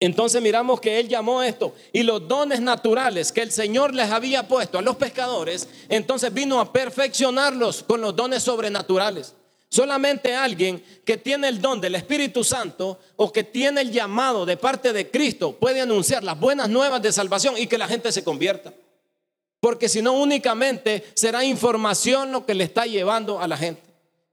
[0.00, 4.48] Entonces miramos que Él llamó esto y los dones naturales que el Señor les había
[4.48, 9.34] puesto a los pescadores, entonces vino a perfeccionarlos con los dones sobrenaturales.
[9.68, 14.56] Solamente alguien que tiene el don del Espíritu Santo o que tiene el llamado de
[14.56, 18.22] parte de Cristo puede anunciar las buenas nuevas de salvación y que la gente se
[18.22, 18.72] convierta.
[19.58, 23.82] Porque si no únicamente será información lo que le está llevando a la gente.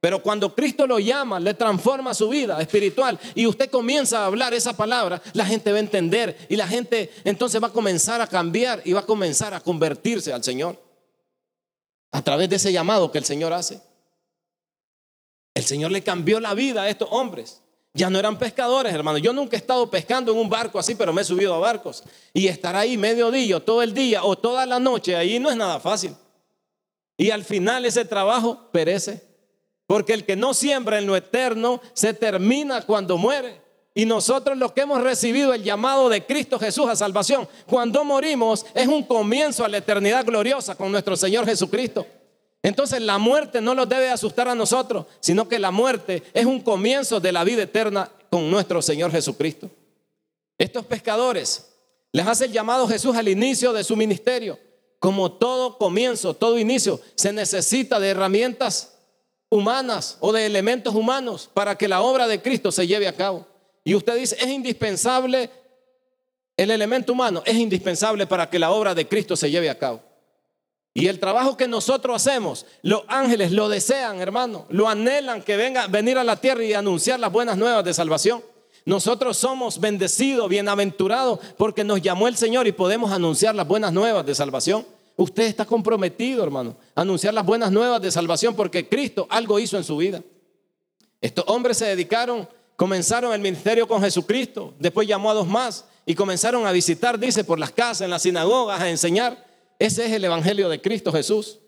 [0.01, 4.51] Pero cuando Cristo lo llama, le transforma su vida espiritual y usted comienza a hablar
[4.51, 8.25] esa palabra, la gente va a entender y la gente entonces va a comenzar a
[8.25, 10.81] cambiar y va a comenzar a convertirse al Señor
[12.11, 13.79] a través de ese llamado que el Señor hace.
[15.53, 17.61] El Señor le cambió la vida a estos hombres.
[17.93, 19.19] Ya no eran pescadores, hermano.
[19.19, 22.03] Yo nunca he estado pescando en un barco así, pero me he subido a barcos.
[22.33, 25.57] Y estar ahí medio día, todo el día o toda la noche, ahí no es
[25.57, 26.15] nada fácil.
[27.17, 29.30] Y al final ese trabajo perece.
[29.91, 33.59] Porque el que no siembra en lo eterno se termina cuando muere.
[33.93, 38.65] Y nosotros los que hemos recibido el llamado de Cristo Jesús a salvación, cuando morimos
[38.73, 42.07] es un comienzo a la eternidad gloriosa con nuestro Señor Jesucristo.
[42.63, 46.61] Entonces la muerte no nos debe asustar a nosotros, sino que la muerte es un
[46.61, 49.69] comienzo de la vida eterna con nuestro Señor Jesucristo.
[50.57, 51.67] Estos pescadores
[52.13, 54.57] les hace el llamado Jesús al inicio de su ministerio.
[54.99, 58.90] Como todo comienzo, todo inicio, se necesita de herramientas
[59.51, 63.45] humanas o de elementos humanos para que la obra de Cristo se lleve a cabo.
[63.83, 65.49] Y usted dice, es indispensable,
[66.55, 70.01] el elemento humano es indispensable para que la obra de Cristo se lleve a cabo.
[70.93, 75.87] Y el trabajo que nosotros hacemos, los ángeles lo desean, hermano, lo anhelan que venga
[75.87, 78.41] venir a la tierra y anunciar las buenas nuevas de salvación.
[78.85, 84.25] Nosotros somos bendecidos, bienaventurados, porque nos llamó el Señor y podemos anunciar las buenas nuevas
[84.25, 84.85] de salvación.
[85.21, 89.77] Usted está comprometido, hermano, a anunciar las buenas nuevas de salvación porque Cristo algo hizo
[89.77, 90.23] en su vida.
[91.21, 96.15] Estos hombres se dedicaron, comenzaron el ministerio con Jesucristo, después llamó a dos más y
[96.15, 99.45] comenzaron a visitar, dice, por las casas, en las sinagogas, a enseñar.
[99.77, 101.59] Ese es el Evangelio de Cristo Jesús.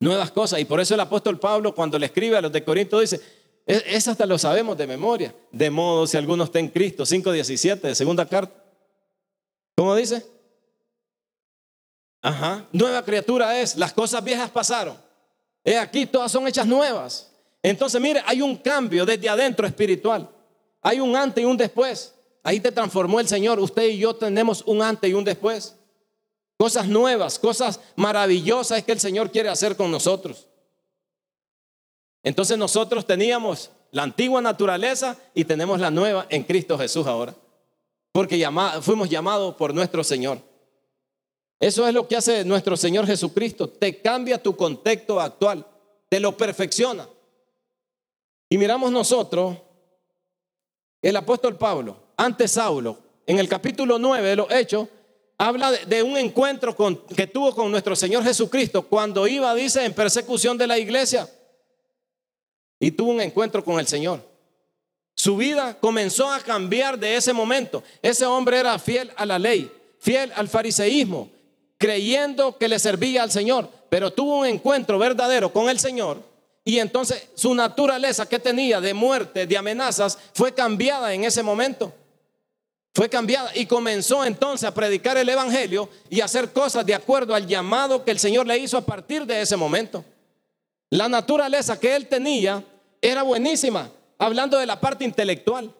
[0.00, 0.58] Nuevas cosas.
[0.58, 3.20] Y por eso el apóstol Pablo, cuando le escribe a los de Corinto, dice,
[3.64, 5.32] e-, eso hasta lo sabemos de memoria.
[5.52, 8.60] De modo, si alguno está en Cristo, 5.17 de segunda carta.
[9.76, 10.35] ¿Cómo dice?
[12.26, 12.66] Ajá.
[12.72, 14.96] Nueva criatura es, las cosas viejas pasaron.
[15.62, 17.30] He aquí, todas son hechas nuevas.
[17.62, 20.28] Entonces, mire, hay un cambio desde adentro espiritual.
[20.82, 22.12] Hay un antes y un después.
[22.42, 23.60] Ahí te transformó el Señor.
[23.60, 25.76] Usted y yo tenemos un antes y un después.
[26.58, 30.48] Cosas nuevas, cosas maravillosas que el Señor quiere hacer con nosotros.
[32.24, 37.36] Entonces nosotros teníamos la antigua naturaleza y tenemos la nueva en Cristo Jesús ahora.
[38.10, 38.44] Porque
[38.82, 40.40] fuimos llamados por nuestro Señor.
[41.58, 43.68] Eso es lo que hace nuestro Señor Jesucristo.
[43.68, 45.66] Te cambia tu contexto actual,
[46.08, 47.08] te lo perfecciona.
[48.48, 49.56] Y miramos nosotros,
[51.02, 54.88] el apóstol Pablo, antes Saulo, en el capítulo 9 de los Hechos,
[55.38, 56.76] habla de, un encuentro
[57.14, 61.28] que tuvo con nuestro Señor Jesucristo cuando iba, dice, en persecución de la iglesia.
[62.78, 64.20] Y tuvo un encuentro con el Señor.
[65.14, 67.82] Su vida comenzó a cambiar de ese momento.
[68.02, 71.30] Ese hombre era fiel a la ley, fiel al fariseísmo,
[71.78, 76.22] creyendo que le servía al Señor, pero tuvo un encuentro verdadero con el Señor
[76.68, 81.94] y entonces su naturaleza que tenía de muerte, de amenazas, fue cambiada en ese momento.
[82.92, 87.36] Fue cambiada y comenzó entonces a predicar el Evangelio y a hacer cosas de acuerdo
[87.36, 90.04] al llamado que el Señor le hizo a partir de ese momento.
[90.90, 92.64] La naturaleza que él tenía
[93.00, 95.72] era buenísima, hablando de la parte intelectual.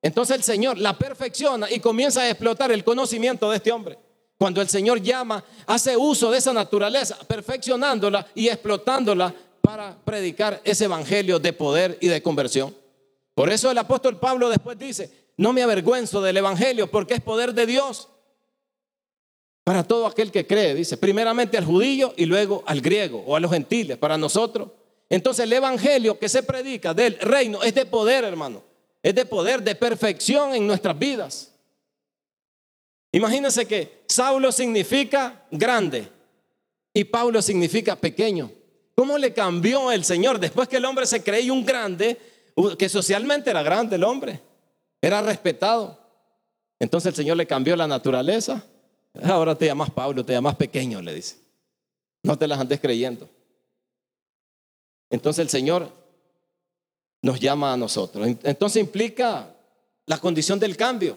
[0.00, 3.98] Entonces el Señor la perfecciona y comienza a explotar el conocimiento de este hombre.
[4.38, 10.84] Cuando el Señor llama, hace uso de esa naturaleza, perfeccionándola y explotándola para predicar ese
[10.84, 12.74] evangelio de poder y de conversión.
[13.34, 17.54] Por eso el apóstol Pablo después dice, no me avergüenzo del evangelio porque es poder
[17.54, 18.08] de Dios
[19.64, 23.40] para todo aquel que cree, dice, primeramente al judío y luego al griego o a
[23.40, 24.68] los gentiles, para nosotros.
[25.08, 28.62] Entonces el evangelio que se predica del reino es de poder, hermano,
[29.02, 31.53] es de poder, de perfección en nuestras vidas.
[33.14, 36.08] Imagínense que Saulo significa grande
[36.92, 38.50] y Pablo significa pequeño.
[38.96, 42.18] ¿Cómo le cambió el Señor después que el hombre se creía un grande,
[42.76, 44.40] que socialmente era grande el hombre,
[45.00, 45.96] era respetado?
[46.80, 48.64] Entonces el Señor le cambió la naturaleza.
[49.22, 51.36] Ahora te llamas Pablo, te llamas pequeño, le dice.
[52.24, 53.28] No te las andes creyendo.
[55.08, 55.88] Entonces el Señor
[57.22, 58.26] nos llama a nosotros.
[58.42, 59.54] Entonces implica
[60.04, 61.16] la condición del cambio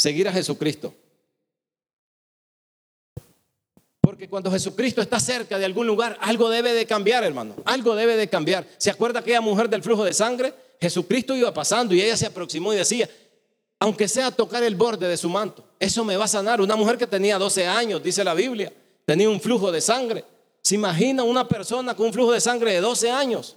[0.00, 0.94] seguir a Jesucristo.
[4.00, 7.54] Porque cuando Jesucristo está cerca de algún lugar, algo debe de cambiar, hermano.
[7.64, 8.66] Algo debe de cambiar.
[8.78, 10.52] ¿Se acuerda aquella mujer del flujo de sangre?
[10.80, 13.08] Jesucristo iba pasando y ella se aproximó y decía,
[13.78, 16.60] aunque sea tocar el borde de su manto, eso me va a sanar.
[16.60, 18.72] Una mujer que tenía 12 años, dice la Biblia,
[19.06, 20.24] tenía un flujo de sangre.
[20.62, 23.56] ¿Se imagina una persona con un flujo de sangre de 12 años?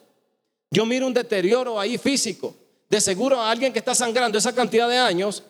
[0.71, 2.56] Yo miro un deterioro ahí físico.
[2.89, 5.43] De seguro a alguien que está sangrando esa cantidad de años,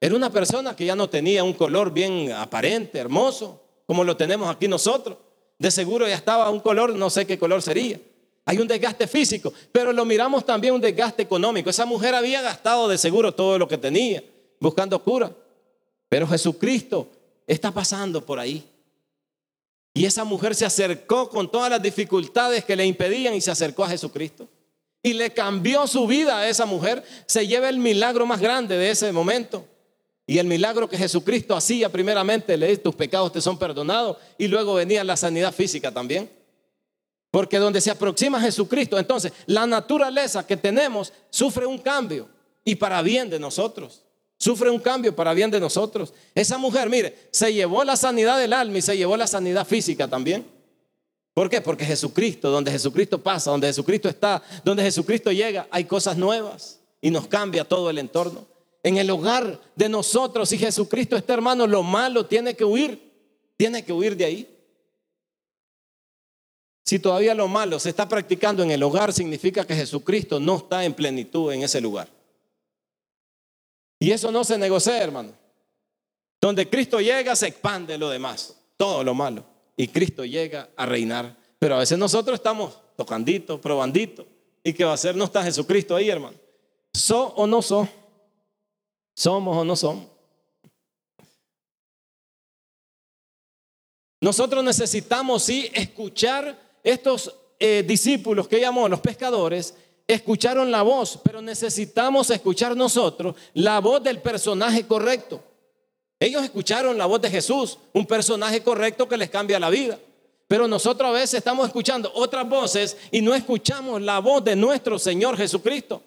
[0.00, 4.48] era una persona que ya no tenía un color bien aparente, hermoso, como lo tenemos
[4.48, 5.16] aquí nosotros.
[5.58, 8.00] De seguro ya estaba un color, no sé qué color sería.
[8.46, 11.70] Hay un desgaste físico, pero lo miramos también un desgaste económico.
[11.70, 14.22] Esa mujer había gastado de seguro todo lo que tenía,
[14.60, 15.34] buscando cura.
[16.08, 17.08] Pero Jesucristo
[17.46, 18.68] está pasando por ahí.
[19.94, 23.84] Y esa mujer se acercó con todas las dificultades que le impedían y se acercó
[23.84, 24.48] a Jesucristo.
[25.02, 27.04] Y le cambió su vida a esa mujer.
[27.26, 29.64] Se lleva el milagro más grande de ese momento.
[30.26, 34.16] Y el milagro que Jesucristo hacía primeramente, le dice, tus pecados te son perdonados.
[34.38, 36.30] Y luego venía la sanidad física también.
[37.30, 42.28] Porque donde se aproxima Jesucristo, entonces la naturaleza que tenemos sufre un cambio
[42.64, 44.02] y para bien de nosotros.
[44.38, 46.14] Sufre un cambio para bien de nosotros.
[46.34, 50.08] Esa mujer, mire, se llevó la sanidad del alma y se llevó la sanidad física
[50.08, 50.46] también.
[51.34, 51.60] ¿Por qué?
[51.60, 57.10] Porque Jesucristo, donde Jesucristo pasa, donde Jesucristo está, donde Jesucristo llega, hay cosas nuevas y
[57.10, 58.53] nos cambia todo el entorno.
[58.84, 63.00] En el hogar de nosotros, si Jesucristo está hermano, lo malo tiene que huir,
[63.56, 64.50] tiene que huir de ahí.
[66.84, 70.84] Si todavía lo malo se está practicando en el hogar, significa que Jesucristo no está
[70.84, 72.10] en plenitud en ese lugar.
[73.98, 75.32] Y eso no se negocia, hermano.
[76.38, 79.46] Donde Cristo llega, se expande lo demás, todo lo malo.
[79.78, 81.34] Y Cristo llega a reinar.
[81.58, 84.26] Pero a veces nosotros estamos tocandito, probandito.
[84.62, 85.16] ¿Y qué va a hacer?
[85.16, 86.36] No está Jesucristo ahí, hermano.
[86.92, 87.88] ¿So o no so?
[89.14, 90.06] ¿Somos o no somos?
[94.20, 99.74] Nosotros necesitamos, sí, escuchar estos eh, discípulos que llamó los pescadores
[100.06, 105.42] escucharon la voz, pero necesitamos escuchar nosotros la voz del personaje correcto.
[106.18, 109.98] Ellos escucharon la voz de Jesús, un personaje correcto que les cambia la vida.
[110.46, 114.98] Pero nosotros a veces estamos escuchando otras voces y no escuchamos la voz de nuestro
[114.98, 116.02] Señor Jesucristo.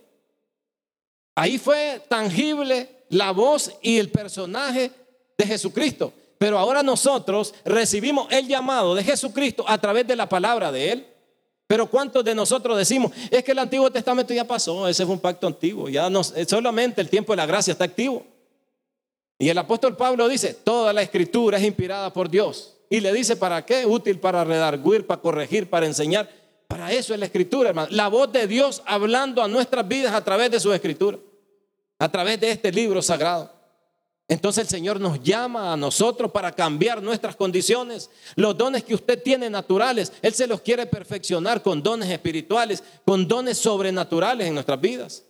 [1.35, 4.91] Ahí fue tangible la voz y el personaje
[5.37, 6.13] de Jesucristo.
[6.37, 11.07] Pero ahora nosotros recibimos el llamado de Jesucristo a través de la palabra de Él.
[11.67, 15.19] Pero ¿cuántos de nosotros decimos, es que el Antiguo Testamento ya pasó, ese es un
[15.19, 18.25] pacto antiguo, ya no, solamente el tiempo de la gracia está activo?
[19.37, 22.75] Y el apóstol Pablo dice, toda la escritura es inspirada por Dios.
[22.89, 23.85] Y le dice, ¿para qué?
[23.85, 26.29] Útil para redarguir, para corregir, para enseñar.
[26.67, 27.89] Para eso es la escritura, hermano.
[27.91, 31.17] La voz de Dios hablando a nuestras vidas a través de su escritura,
[31.99, 33.57] a través de este libro sagrado.
[34.29, 38.09] Entonces el Señor nos llama a nosotros para cambiar nuestras condiciones.
[38.35, 43.27] Los dones que usted tiene naturales, Él se los quiere perfeccionar con dones espirituales, con
[43.27, 45.23] dones sobrenaturales en nuestras vidas.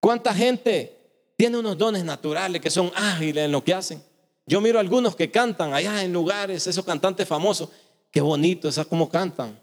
[0.00, 0.96] ¿Cuánta gente
[1.36, 4.02] tiene unos dones naturales que son ágiles en lo que hacen?
[4.46, 7.68] Yo miro a algunos que cantan allá en lugares, esos cantantes famosos.
[8.12, 9.60] Qué bonito, es como cantan.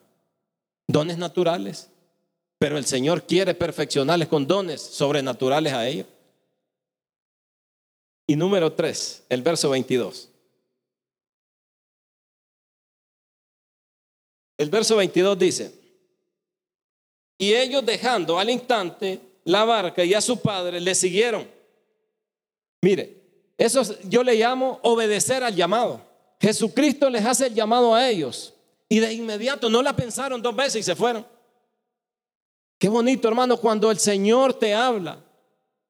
[0.87, 1.89] Dones naturales.
[2.57, 6.07] Pero el Señor quiere perfeccionarles con dones sobrenaturales a ellos.
[8.27, 10.29] Y número 3, el verso 22.
[14.57, 15.73] El verso 22 dice,
[17.37, 21.47] y ellos dejando al instante la barca y a su padre le siguieron.
[22.81, 23.21] Mire,
[23.57, 26.01] eso yo le llamo obedecer al llamado.
[26.39, 28.53] Jesucristo les hace el llamado a ellos
[28.87, 31.25] y de inmediato no la pensaron dos veces y se fueron.
[32.77, 35.23] Qué bonito, hermano, cuando el Señor te habla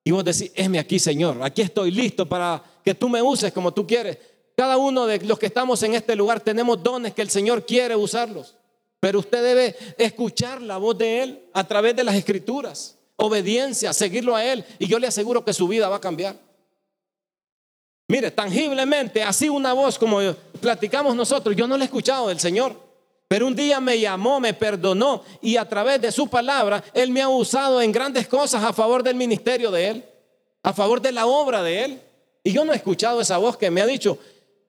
[0.04, 3.74] y vos decís, esme aquí, Señor, aquí estoy listo para que tú me uses como
[3.74, 4.18] tú quieres.
[4.56, 7.96] Cada uno de los que estamos en este lugar tenemos dones que el Señor quiere
[7.96, 8.56] usarlos.
[9.00, 12.98] Pero usted debe escuchar la voz de Él a través de las escrituras.
[13.18, 14.64] Obediencia, seguirlo a Él.
[14.80, 16.40] Y yo le aseguro que su vida va a cambiar.
[18.08, 20.20] Mire, tangiblemente, así una voz como
[20.62, 22.85] platicamos nosotros, yo no la he escuchado del Señor.
[23.28, 27.22] Pero un día me llamó, me perdonó y a través de su palabra Él me
[27.22, 30.06] ha usado en grandes cosas a favor del ministerio de Él,
[30.62, 32.02] a favor de la obra de Él.
[32.44, 34.20] Y yo no he escuchado esa voz que me ha dicho,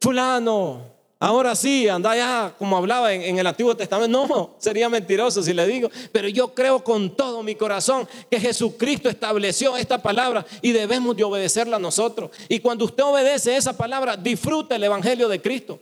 [0.00, 0.80] fulano,
[1.20, 4.26] ahora sí, anda ya como hablaba en, el Antiguo Testamento.
[4.26, 9.10] No, sería mentiroso si le digo, pero yo creo con todo mi corazón que Jesucristo
[9.10, 12.30] estableció esta palabra y debemos de obedecerla nosotros.
[12.48, 15.78] Y cuando usted obedece esa palabra, disfruta el Evangelio de Cristo.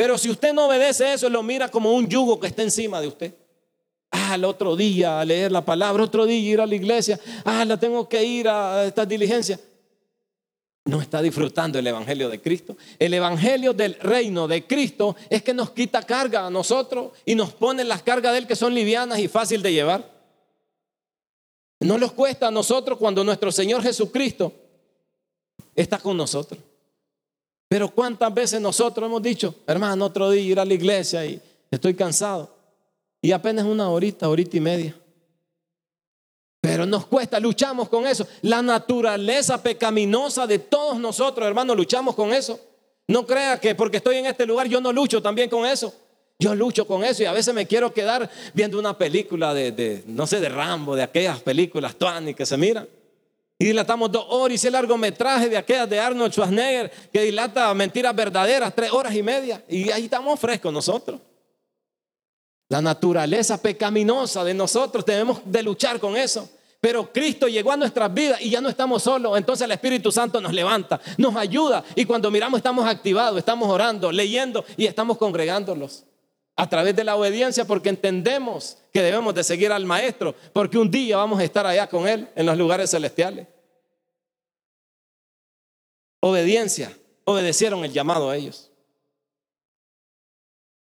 [0.00, 3.06] Pero si usted no obedece eso, lo mira como un yugo que está encima de
[3.06, 3.34] usted.
[4.10, 7.20] Ah, el otro día a leer la palabra, otro día ir a la iglesia.
[7.44, 9.60] Ah, la tengo que ir a esta diligencia.
[10.86, 12.78] no está disfrutando el Evangelio de Cristo.
[12.98, 17.52] El Evangelio del reino de Cristo es que nos quita carga a nosotros y nos
[17.52, 20.10] pone las cargas de Él que son livianas y fácil de llevar.
[21.80, 24.50] No nos cuesta a nosotros cuando nuestro Señor Jesucristo
[25.76, 26.58] está con nosotros.
[27.70, 31.40] Pero cuántas veces nosotros hemos dicho, hermano, otro día ir a la iglesia y
[31.70, 32.52] estoy cansado.
[33.22, 34.96] Y apenas una horita, horita y media.
[36.60, 38.26] Pero nos cuesta, luchamos con eso.
[38.42, 42.58] La naturaleza pecaminosa de todos nosotros, hermano, luchamos con eso.
[43.06, 45.94] No crea que porque estoy en este lugar yo no lucho también con eso.
[46.40, 50.26] Yo lucho con eso y a veces me quiero quedar viendo una película de, no
[50.26, 52.88] sé, de Rambo, de aquellas películas Tony que se miran.
[53.60, 58.74] Y dilatamos dos horas ese largometraje de aquellas de Arnold Schwarzenegger que dilata mentiras verdaderas,
[58.74, 59.62] tres horas y media.
[59.68, 61.20] Y ahí estamos frescos nosotros.
[62.70, 66.48] La naturaleza pecaminosa de nosotros tenemos de luchar con eso.
[66.80, 69.36] Pero Cristo llegó a nuestras vidas y ya no estamos solos.
[69.36, 71.84] Entonces el Espíritu Santo nos levanta, nos ayuda.
[71.94, 76.04] Y cuando miramos estamos activados, estamos orando, leyendo y estamos congregándolos.
[76.56, 80.34] A través de la obediencia porque entendemos que debemos de seguir al Maestro.
[80.52, 83.46] Porque un día vamos a estar allá con Él en los lugares celestiales.
[86.20, 86.96] Obediencia.
[87.24, 88.70] Obedecieron el llamado a ellos.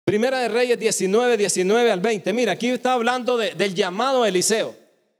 [0.05, 2.31] Primera de Reyes 19, 19 al 20.
[2.31, 4.73] Mira, aquí está hablando del llamado a Eliseo.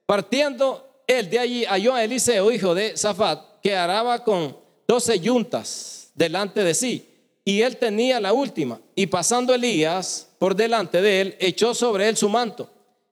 [0.05, 4.57] Partiendo él de allí, halló a Eliseo, hijo de Zafat, que araba con
[4.87, 7.05] doce yuntas delante de sí.
[7.43, 8.79] Y él tenía la última.
[8.95, 12.69] Y pasando Elías por delante de él, echó sobre él su manto.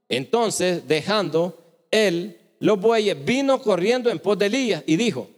[0.10, 1.58] Entonces, dejando
[1.92, 5.30] él los bueyes, vino corriendo en pos de Elías y dijo,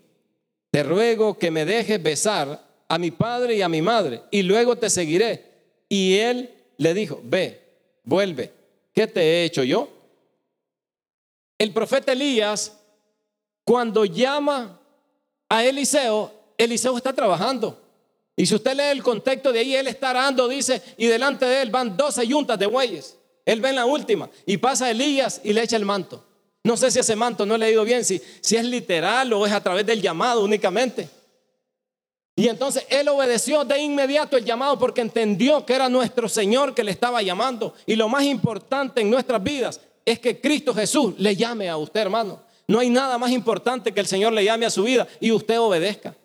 [0.72, 4.76] te ruego que me dejes besar a mi padre y a mi madre, y luego
[4.78, 5.43] te seguiré.
[5.89, 7.61] Y él le dijo, ve,
[8.03, 8.51] vuelve,
[8.93, 9.89] ¿qué te he hecho yo?
[11.57, 12.78] El profeta Elías,
[13.63, 14.80] cuando llama
[15.49, 17.82] a Eliseo, Eliseo está trabajando.
[18.36, 21.63] Y si usted lee el contexto de ahí, él está arando, dice, y delante de
[21.63, 23.16] él van 12 yuntas de bueyes.
[23.47, 26.21] Él ve en la última y pasa Elías y le echa el manto.
[26.65, 29.53] No sé si ese manto no he leído bien, si, si es literal o es
[29.53, 31.09] a través del llamado únicamente.
[32.35, 36.83] Y entonces él obedeció de inmediato el llamado porque entendió que era nuestro Señor que
[36.83, 37.73] le estaba llamando.
[37.85, 42.01] Y lo más importante en nuestras vidas es que Cristo Jesús le llame a usted,
[42.01, 42.41] hermano.
[42.67, 45.57] No hay nada más importante que el Señor le llame a su vida y usted
[45.57, 46.16] obedezca.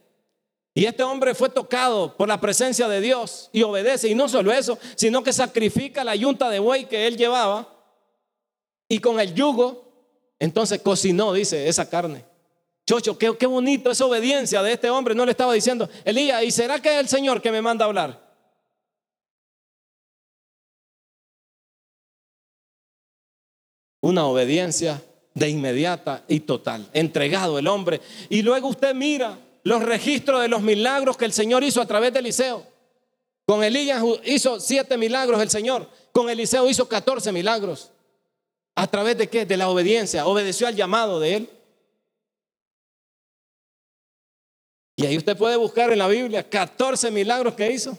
[0.75, 4.09] Y este hombre fue tocado por la presencia de Dios y obedece.
[4.09, 7.69] Y no solo eso, sino que sacrifica la yunta de buey que él llevaba
[8.89, 9.91] y con el yugo,
[10.39, 12.25] entonces cocinó, dice, esa carne.
[12.87, 15.15] Chocho, qué, qué bonito esa obediencia de este hombre.
[15.15, 18.33] No le estaba diciendo, Elías, ¿y será que es el Señor que me manda hablar?
[24.01, 25.03] Una obediencia
[25.35, 28.01] de inmediata y total, entregado el hombre.
[28.29, 32.13] Y luego usted mira los registros de los milagros que el Señor hizo a través
[32.13, 32.67] de Eliseo.
[33.47, 35.89] Con Elías hizo siete milagros el Señor.
[36.13, 37.91] Con Eliseo hizo catorce milagros.
[38.75, 39.45] ¿A través de qué?
[39.45, 40.27] De la obediencia.
[40.27, 41.51] Obedeció al llamado de él.
[44.97, 47.97] Y ahí usted puede buscar en la Biblia 14 milagros que hizo.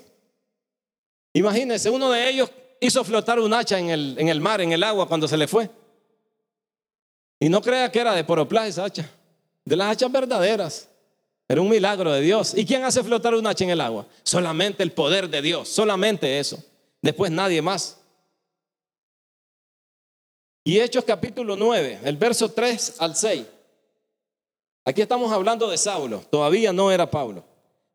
[1.34, 2.50] Imagínense, uno de ellos
[2.80, 5.48] hizo flotar un hacha en el, en el mar, en el agua, cuando se le
[5.48, 5.70] fue.
[7.40, 9.10] Y no crea que era de poroplás esa hacha,
[9.66, 10.90] de las hachas verdaderas.
[11.48, 12.54] Era un milagro de Dios.
[12.56, 14.08] ¿Y quién hace flotar un hacha en el agua?
[14.24, 16.64] Solamente el poder de Dios, solamente eso.
[17.02, 17.98] Después nadie más.
[20.64, 23.44] Y Hechos capítulo 9, el verso 3 al 6.
[24.86, 27.44] Aquí estamos hablando de Saulo, todavía no era Pablo.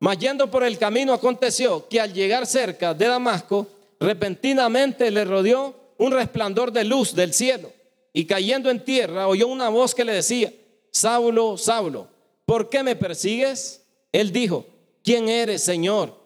[0.01, 3.67] Mas yendo por el camino aconteció que al llegar cerca de Damasco,
[3.99, 7.73] repentinamente le rodeó un resplandor de luz del cielo.
[8.13, 10.53] Y cayendo en tierra, oyó una voz que le decía,
[10.91, 12.09] Saulo, Saulo,
[12.49, 13.83] ¿por qué me persigues?
[14.11, 14.65] Él dijo,
[15.05, 16.19] ¿quién eres, Señor?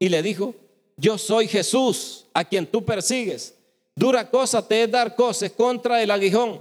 [0.00, 0.56] Y le dijo,
[0.96, 3.54] yo soy Jesús, a quien tú persigues.
[3.94, 6.60] Dura cosa te es dar cosas contra el aguijón.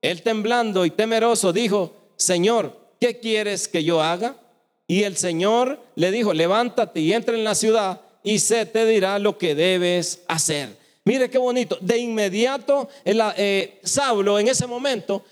[0.00, 4.36] Él temblando y temeroso dijo, Señor, ¿qué quieres que yo haga?
[4.86, 9.18] Y el Señor le dijo, levántate y entra en la ciudad y se te dirá
[9.18, 10.76] lo que debes hacer.
[11.04, 11.78] Mire qué bonito.
[11.80, 15.24] De inmediato, eh, Saulo en ese momento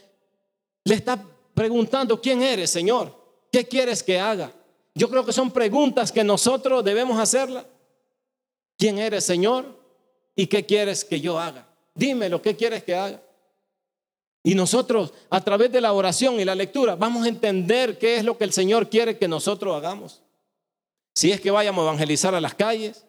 [0.83, 1.25] le está
[1.55, 3.15] preguntando, ¿quién eres, Señor?
[3.51, 4.53] ¿Qué quieres que haga?
[4.95, 7.67] Yo creo que son preguntas que nosotros debemos hacerla.
[8.77, 9.67] ¿Quién eres, Señor?
[10.37, 11.67] ¿Y qué quieres que yo haga?
[11.95, 13.23] Dímelo, ¿qué quieres que haga?
[14.43, 18.25] Y nosotros, a través de la oración y la lectura, vamos a entender qué es
[18.25, 20.23] lo que el Señor quiere que nosotros hagamos.
[21.15, 23.07] Si es que vayamos a evangelizar a las calles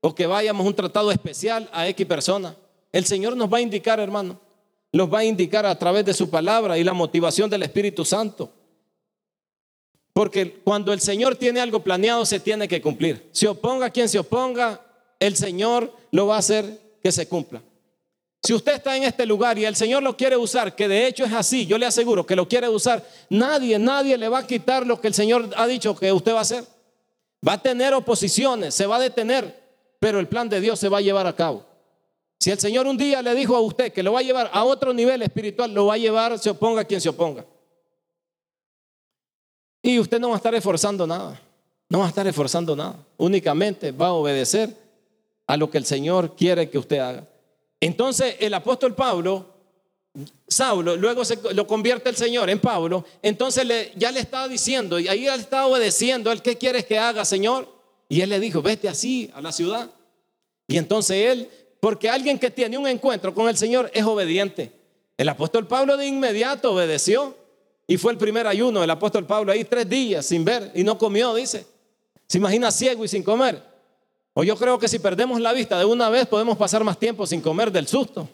[0.00, 2.54] o que vayamos a un tratado especial a X persona,
[2.92, 4.38] el Señor nos va a indicar, hermano.
[4.96, 8.50] Nos va a indicar a través de su palabra y la motivación del Espíritu Santo.
[10.14, 13.28] Porque cuando el Señor tiene algo planeado, se tiene que cumplir.
[13.30, 14.80] Se oponga quien se oponga,
[15.20, 17.60] el Señor lo va a hacer que se cumpla.
[18.42, 21.26] Si usted está en este lugar y el Señor lo quiere usar, que de hecho
[21.26, 24.86] es así, yo le aseguro que lo quiere usar, nadie, nadie le va a quitar
[24.86, 26.64] lo que el Señor ha dicho que usted va a hacer.
[27.46, 29.62] Va a tener oposiciones, se va a detener,
[30.00, 31.65] pero el plan de Dios se va a llevar a cabo.
[32.38, 34.64] Si el Señor un día le dijo a usted que lo va a llevar a
[34.64, 37.44] otro nivel espiritual, lo va a llevar, se oponga quien se oponga.
[39.82, 41.40] Y usted no va a estar esforzando nada,
[41.88, 44.76] no va a estar esforzando nada, únicamente va a obedecer
[45.46, 47.26] a lo que el Señor quiere que usted haga.
[47.80, 49.46] Entonces el apóstol Pablo,
[50.48, 54.98] Saulo, luego se, lo convierte el Señor en Pablo, entonces le, ya le estaba diciendo,
[54.98, 57.68] y ahí él estaba obedeciendo, él, ¿qué quieres que haga, Señor?
[58.08, 59.90] Y él le dijo, vete así a la ciudad.
[60.68, 61.50] Y entonces él
[61.86, 64.72] porque alguien que tiene un encuentro con el Señor es obediente.
[65.16, 67.36] El apóstol Pablo de inmediato obedeció
[67.86, 68.82] y fue el primer ayuno.
[68.82, 71.64] El apóstol Pablo ahí tres días sin ver y no comió, dice.
[72.26, 73.62] Se imagina ciego y sin comer.
[74.34, 77.24] O yo creo que si perdemos la vista de una vez podemos pasar más tiempo
[77.24, 78.28] sin comer del susto.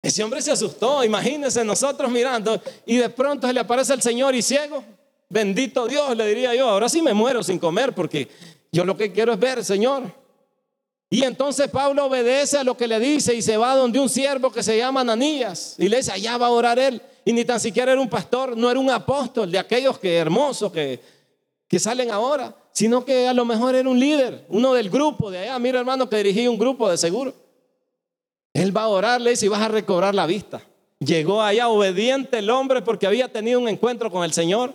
[0.00, 4.34] Ese hombre se asustó, imagínense nosotros mirando y de pronto se le aparece el Señor
[4.34, 4.82] y ciego.
[5.28, 8.26] Bendito Dios, le diría yo, ahora sí me muero sin comer porque
[8.72, 10.24] yo lo que quiero es ver, Señor.
[11.08, 14.50] Y entonces Pablo obedece a lo que le dice y se va donde un siervo
[14.50, 17.00] que se llama Ananías y le dice, allá va a orar él.
[17.24, 20.72] Y ni tan siquiera era un pastor, no era un apóstol de aquellos que hermosos
[20.72, 21.00] que,
[21.68, 25.38] que salen ahora, sino que a lo mejor era un líder, uno del grupo de
[25.38, 25.58] allá.
[25.58, 27.34] Mira hermano que dirigía un grupo de seguro.
[28.52, 30.62] Él va a orar, le dice, y vas a recobrar la vista.
[30.98, 34.74] Llegó allá obediente el hombre porque había tenido un encuentro con el Señor.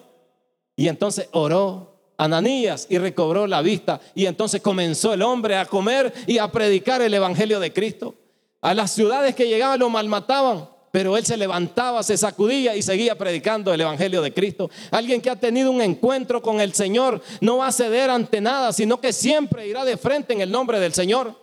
[0.76, 1.91] Y entonces oró
[2.24, 4.00] Ananías y recobró la vista.
[4.14, 8.14] Y entonces comenzó el hombre a comer y a predicar el Evangelio de Cristo.
[8.62, 13.18] A las ciudades que llegaban lo malmataban, pero él se levantaba, se sacudía y seguía
[13.18, 14.70] predicando el Evangelio de Cristo.
[14.92, 18.72] Alguien que ha tenido un encuentro con el Señor no va a ceder ante nada,
[18.72, 21.36] sino que siempre irá de frente en el nombre del Señor.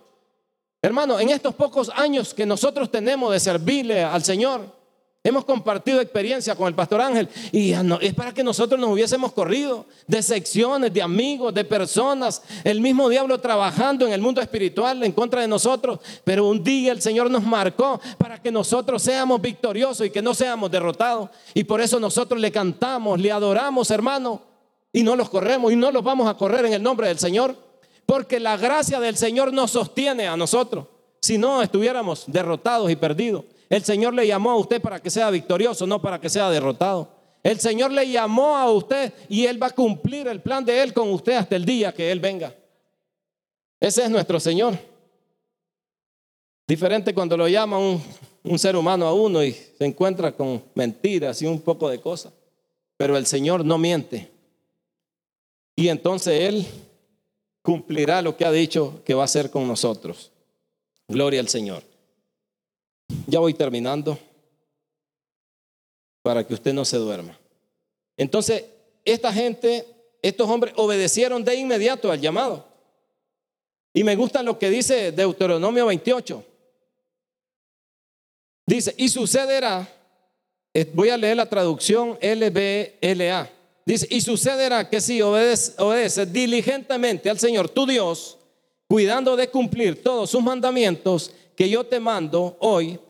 [0.80, 4.77] Hermano, en estos pocos años que nosotros tenemos de servirle al Señor,
[5.28, 9.84] Hemos compartido experiencia con el pastor Ángel y es para que nosotros nos hubiésemos corrido
[10.06, 15.12] de secciones, de amigos, de personas, el mismo diablo trabajando en el mundo espiritual en
[15.12, 16.00] contra de nosotros.
[16.24, 20.32] Pero un día el Señor nos marcó para que nosotros seamos victoriosos y que no
[20.32, 21.28] seamos derrotados.
[21.52, 24.40] Y por eso nosotros le cantamos, le adoramos, hermano,
[24.94, 27.54] y no los corremos y no los vamos a correr en el nombre del Señor.
[28.06, 30.86] Porque la gracia del Señor nos sostiene a nosotros.
[31.20, 33.44] Si no, estuviéramos derrotados y perdidos.
[33.68, 37.08] El Señor le llamó a usted para que sea victorioso, no para que sea derrotado.
[37.42, 40.92] El Señor le llamó a usted y Él va a cumplir el plan de Él
[40.92, 42.54] con usted hasta el día que Él venga.
[43.80, 44.78] Ese es nuestro Señor.
[46.66, 48.02] Diferente cuando lo llama un,
[48.42, 52.32] un ser humano a uno y se encuentra con mentiras y un poco de cosas.
[52.96, 54.30] Pero el Señor no miente.
[55.76, 56.66] Y entonces Él
[57.62, 60.32] cumplirá lo que ha dicho que va a hacer con nosotros.
[61.06, 61.87] Gloria al Señor.
[63.26, 64.18] Ya voy terminando
[66.22, 67.38] para que usted no se duerma.
[68.16, 68.64] Entonces,
[69.04, 69.86] esta gente,
[70.20, 72.66] estos hombres obedecieron de inmediato al llamado.
[73.94, 76.44] Y me gusta lo que dice Deuteronomio 28.
[78.66, 79.88] Dice, y sucederá,
[80.74, 83.50] eh, voy a leer la traducción LBLA.
[83.86, 88.36] Dice, y sucederá que si obedeces, diligentemente al Señor tu Dios,
[88.86, 93.00] cuidando de cumplir todos sus mandamientos que yo te mando hoy,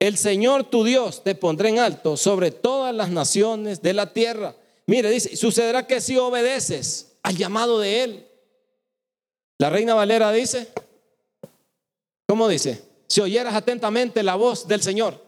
[0.00, 4.56] el Señor tu Dios te pondrá en alto sobre todas las naciones de la tierra.
[4.86, 8.26] Mire, dice, sucederá que si obedeces al llamado de Él.
[9.58, 10.66] La reina Valera dice,
[12.26, 12.82] ¿cómo dice?
[13.06, 15.22] Si oyeras atentamente la voz del Señor.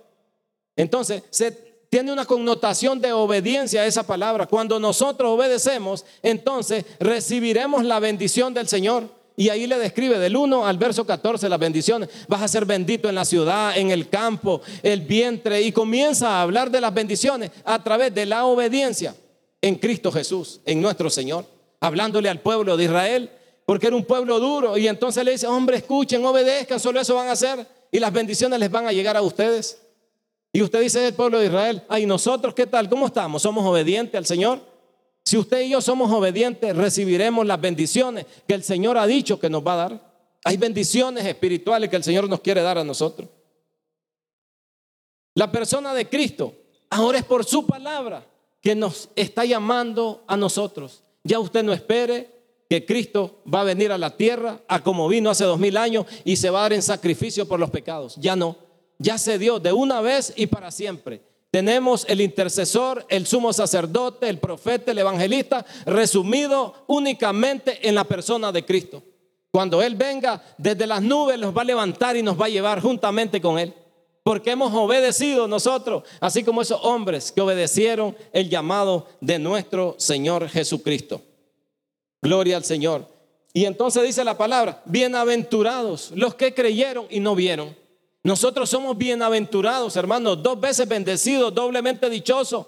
[0.75, 1.53] Entonces, se
[1.89, 4.47] tiene una connotación de obediencia a esa palabra.
[4.47, 9.16] Cuando nosotros obedecemos, entonces recibiremos la bendición del Señor.
[9.37, 12.09] Y ahí le describe del 1 al verso 14 las bendiciones.
[12.27, 15.61] Vas a ser bendito en la ciudad, en el campo, el vientre.
[15.61, 19.15] Y comienza a hablar de las bendiciones a través de la obediencia
[19.61, 21.45] en Cristo Jesús, en nuestro Señor.
[21.81, 23.31] Hablándole al pueblo de Israel,
[23.67, 24.79] porque era un pueblo duro.
[24.79, 27.67] Y entonces le dice, hombre, escuchen, obedezcan, solo eso van a hacer.
[27.93, 29.83] Y las bendiciones les van a llegar a ustedes.
[30.51, 32.89] Y usted dice el pueblo de Israel, ay, nosotros, ¿qué tal?
[32.89, 33.43] ¿Cómo estamos?
[33.43, 34.76] ¿Somos obedientes al Señor?
[35.27, 39.51] Si usted y yo somos obedientes, recibiremos las bendiciones que el Señor ha dicho que
[39.51, 40.13] nos va a dar.
[40.45, 43.29] Hay bendiciones espirituales que el Señor nos quiere dar a nosotros.
[45.35, 46.55] La persona de Cristo,
[46.91, 48.25] ahora es por su palabra
[48.61, 51.03] que nos está llamando a nosotros.
[51.25, 52.31] Ya usted no espere
[52.71, 56.07] que Cristo va a venir a la tierra a como vino hace dos mil años
[56.25, 58.15] y se va a dar en sacrificio por los pecados.
[58.21, 58.57] Ya no,
[58.97, 61.21] ya se dio de una vez y para siempre
[61.57, 68.53] tenemos el intercesor, el sumo sacerdote, el profeta, el evangelista, resumido únicamente en la persona
[68.53, 69.03] de Cristo.
[69.51, 72.83] Cuando Él venga desde las nubes, los va a levantar y nos va a llevar
[72.83, 73.73] juntamente con Él.
[74.23, 80.51] Porque hemos obedecido nosotros, así como esos hombres que obedecieron el llamado de nuestro Señor
[80.51, 81.23] Jesucristo.
[82.21, 83.09] Gloria al Señor.
[83.55, 87.75] Y entonces dice la palabra, bienaventurados los que creyeron y no vieron.
[88.27, 92.67] Nosotros somos bienaventurados, hermanos, dos veces bendecidos, doblemente dichosos,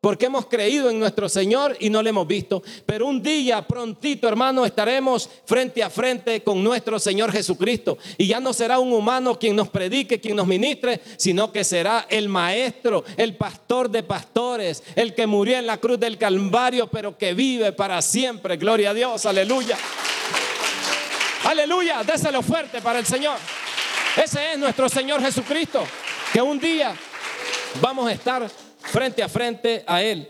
[0.00, 2.62] porque hemos creído en nuestro Señor y no le hemos visto.
[2.86, 7.98] Pero un día, prontito, hermanos, estaremos frente a frente con nuestro Señor Jesucristo.
[8.18, 12.06] Y ya no será un humano quien nos predique, quien nos ministre, sino que será
[12.08, 17.18] el Maestro, el pastor de pastores, el que murió en la cruz del Calvario, pero
[17.18, 18.58] que vive para siempre.
[18.58, 19.76] Gloria a Dios, aleluya.
[21.46, 23.38] Aleluya, déselo fuerte para el Señor.
[24.16, 25.84] Ese es nuestro Señor Jesucristo,
[26.32, 26.94] que un día
[27.80, 28.48] vamos a estar
[28.80, 30.28] frente a frente a Él.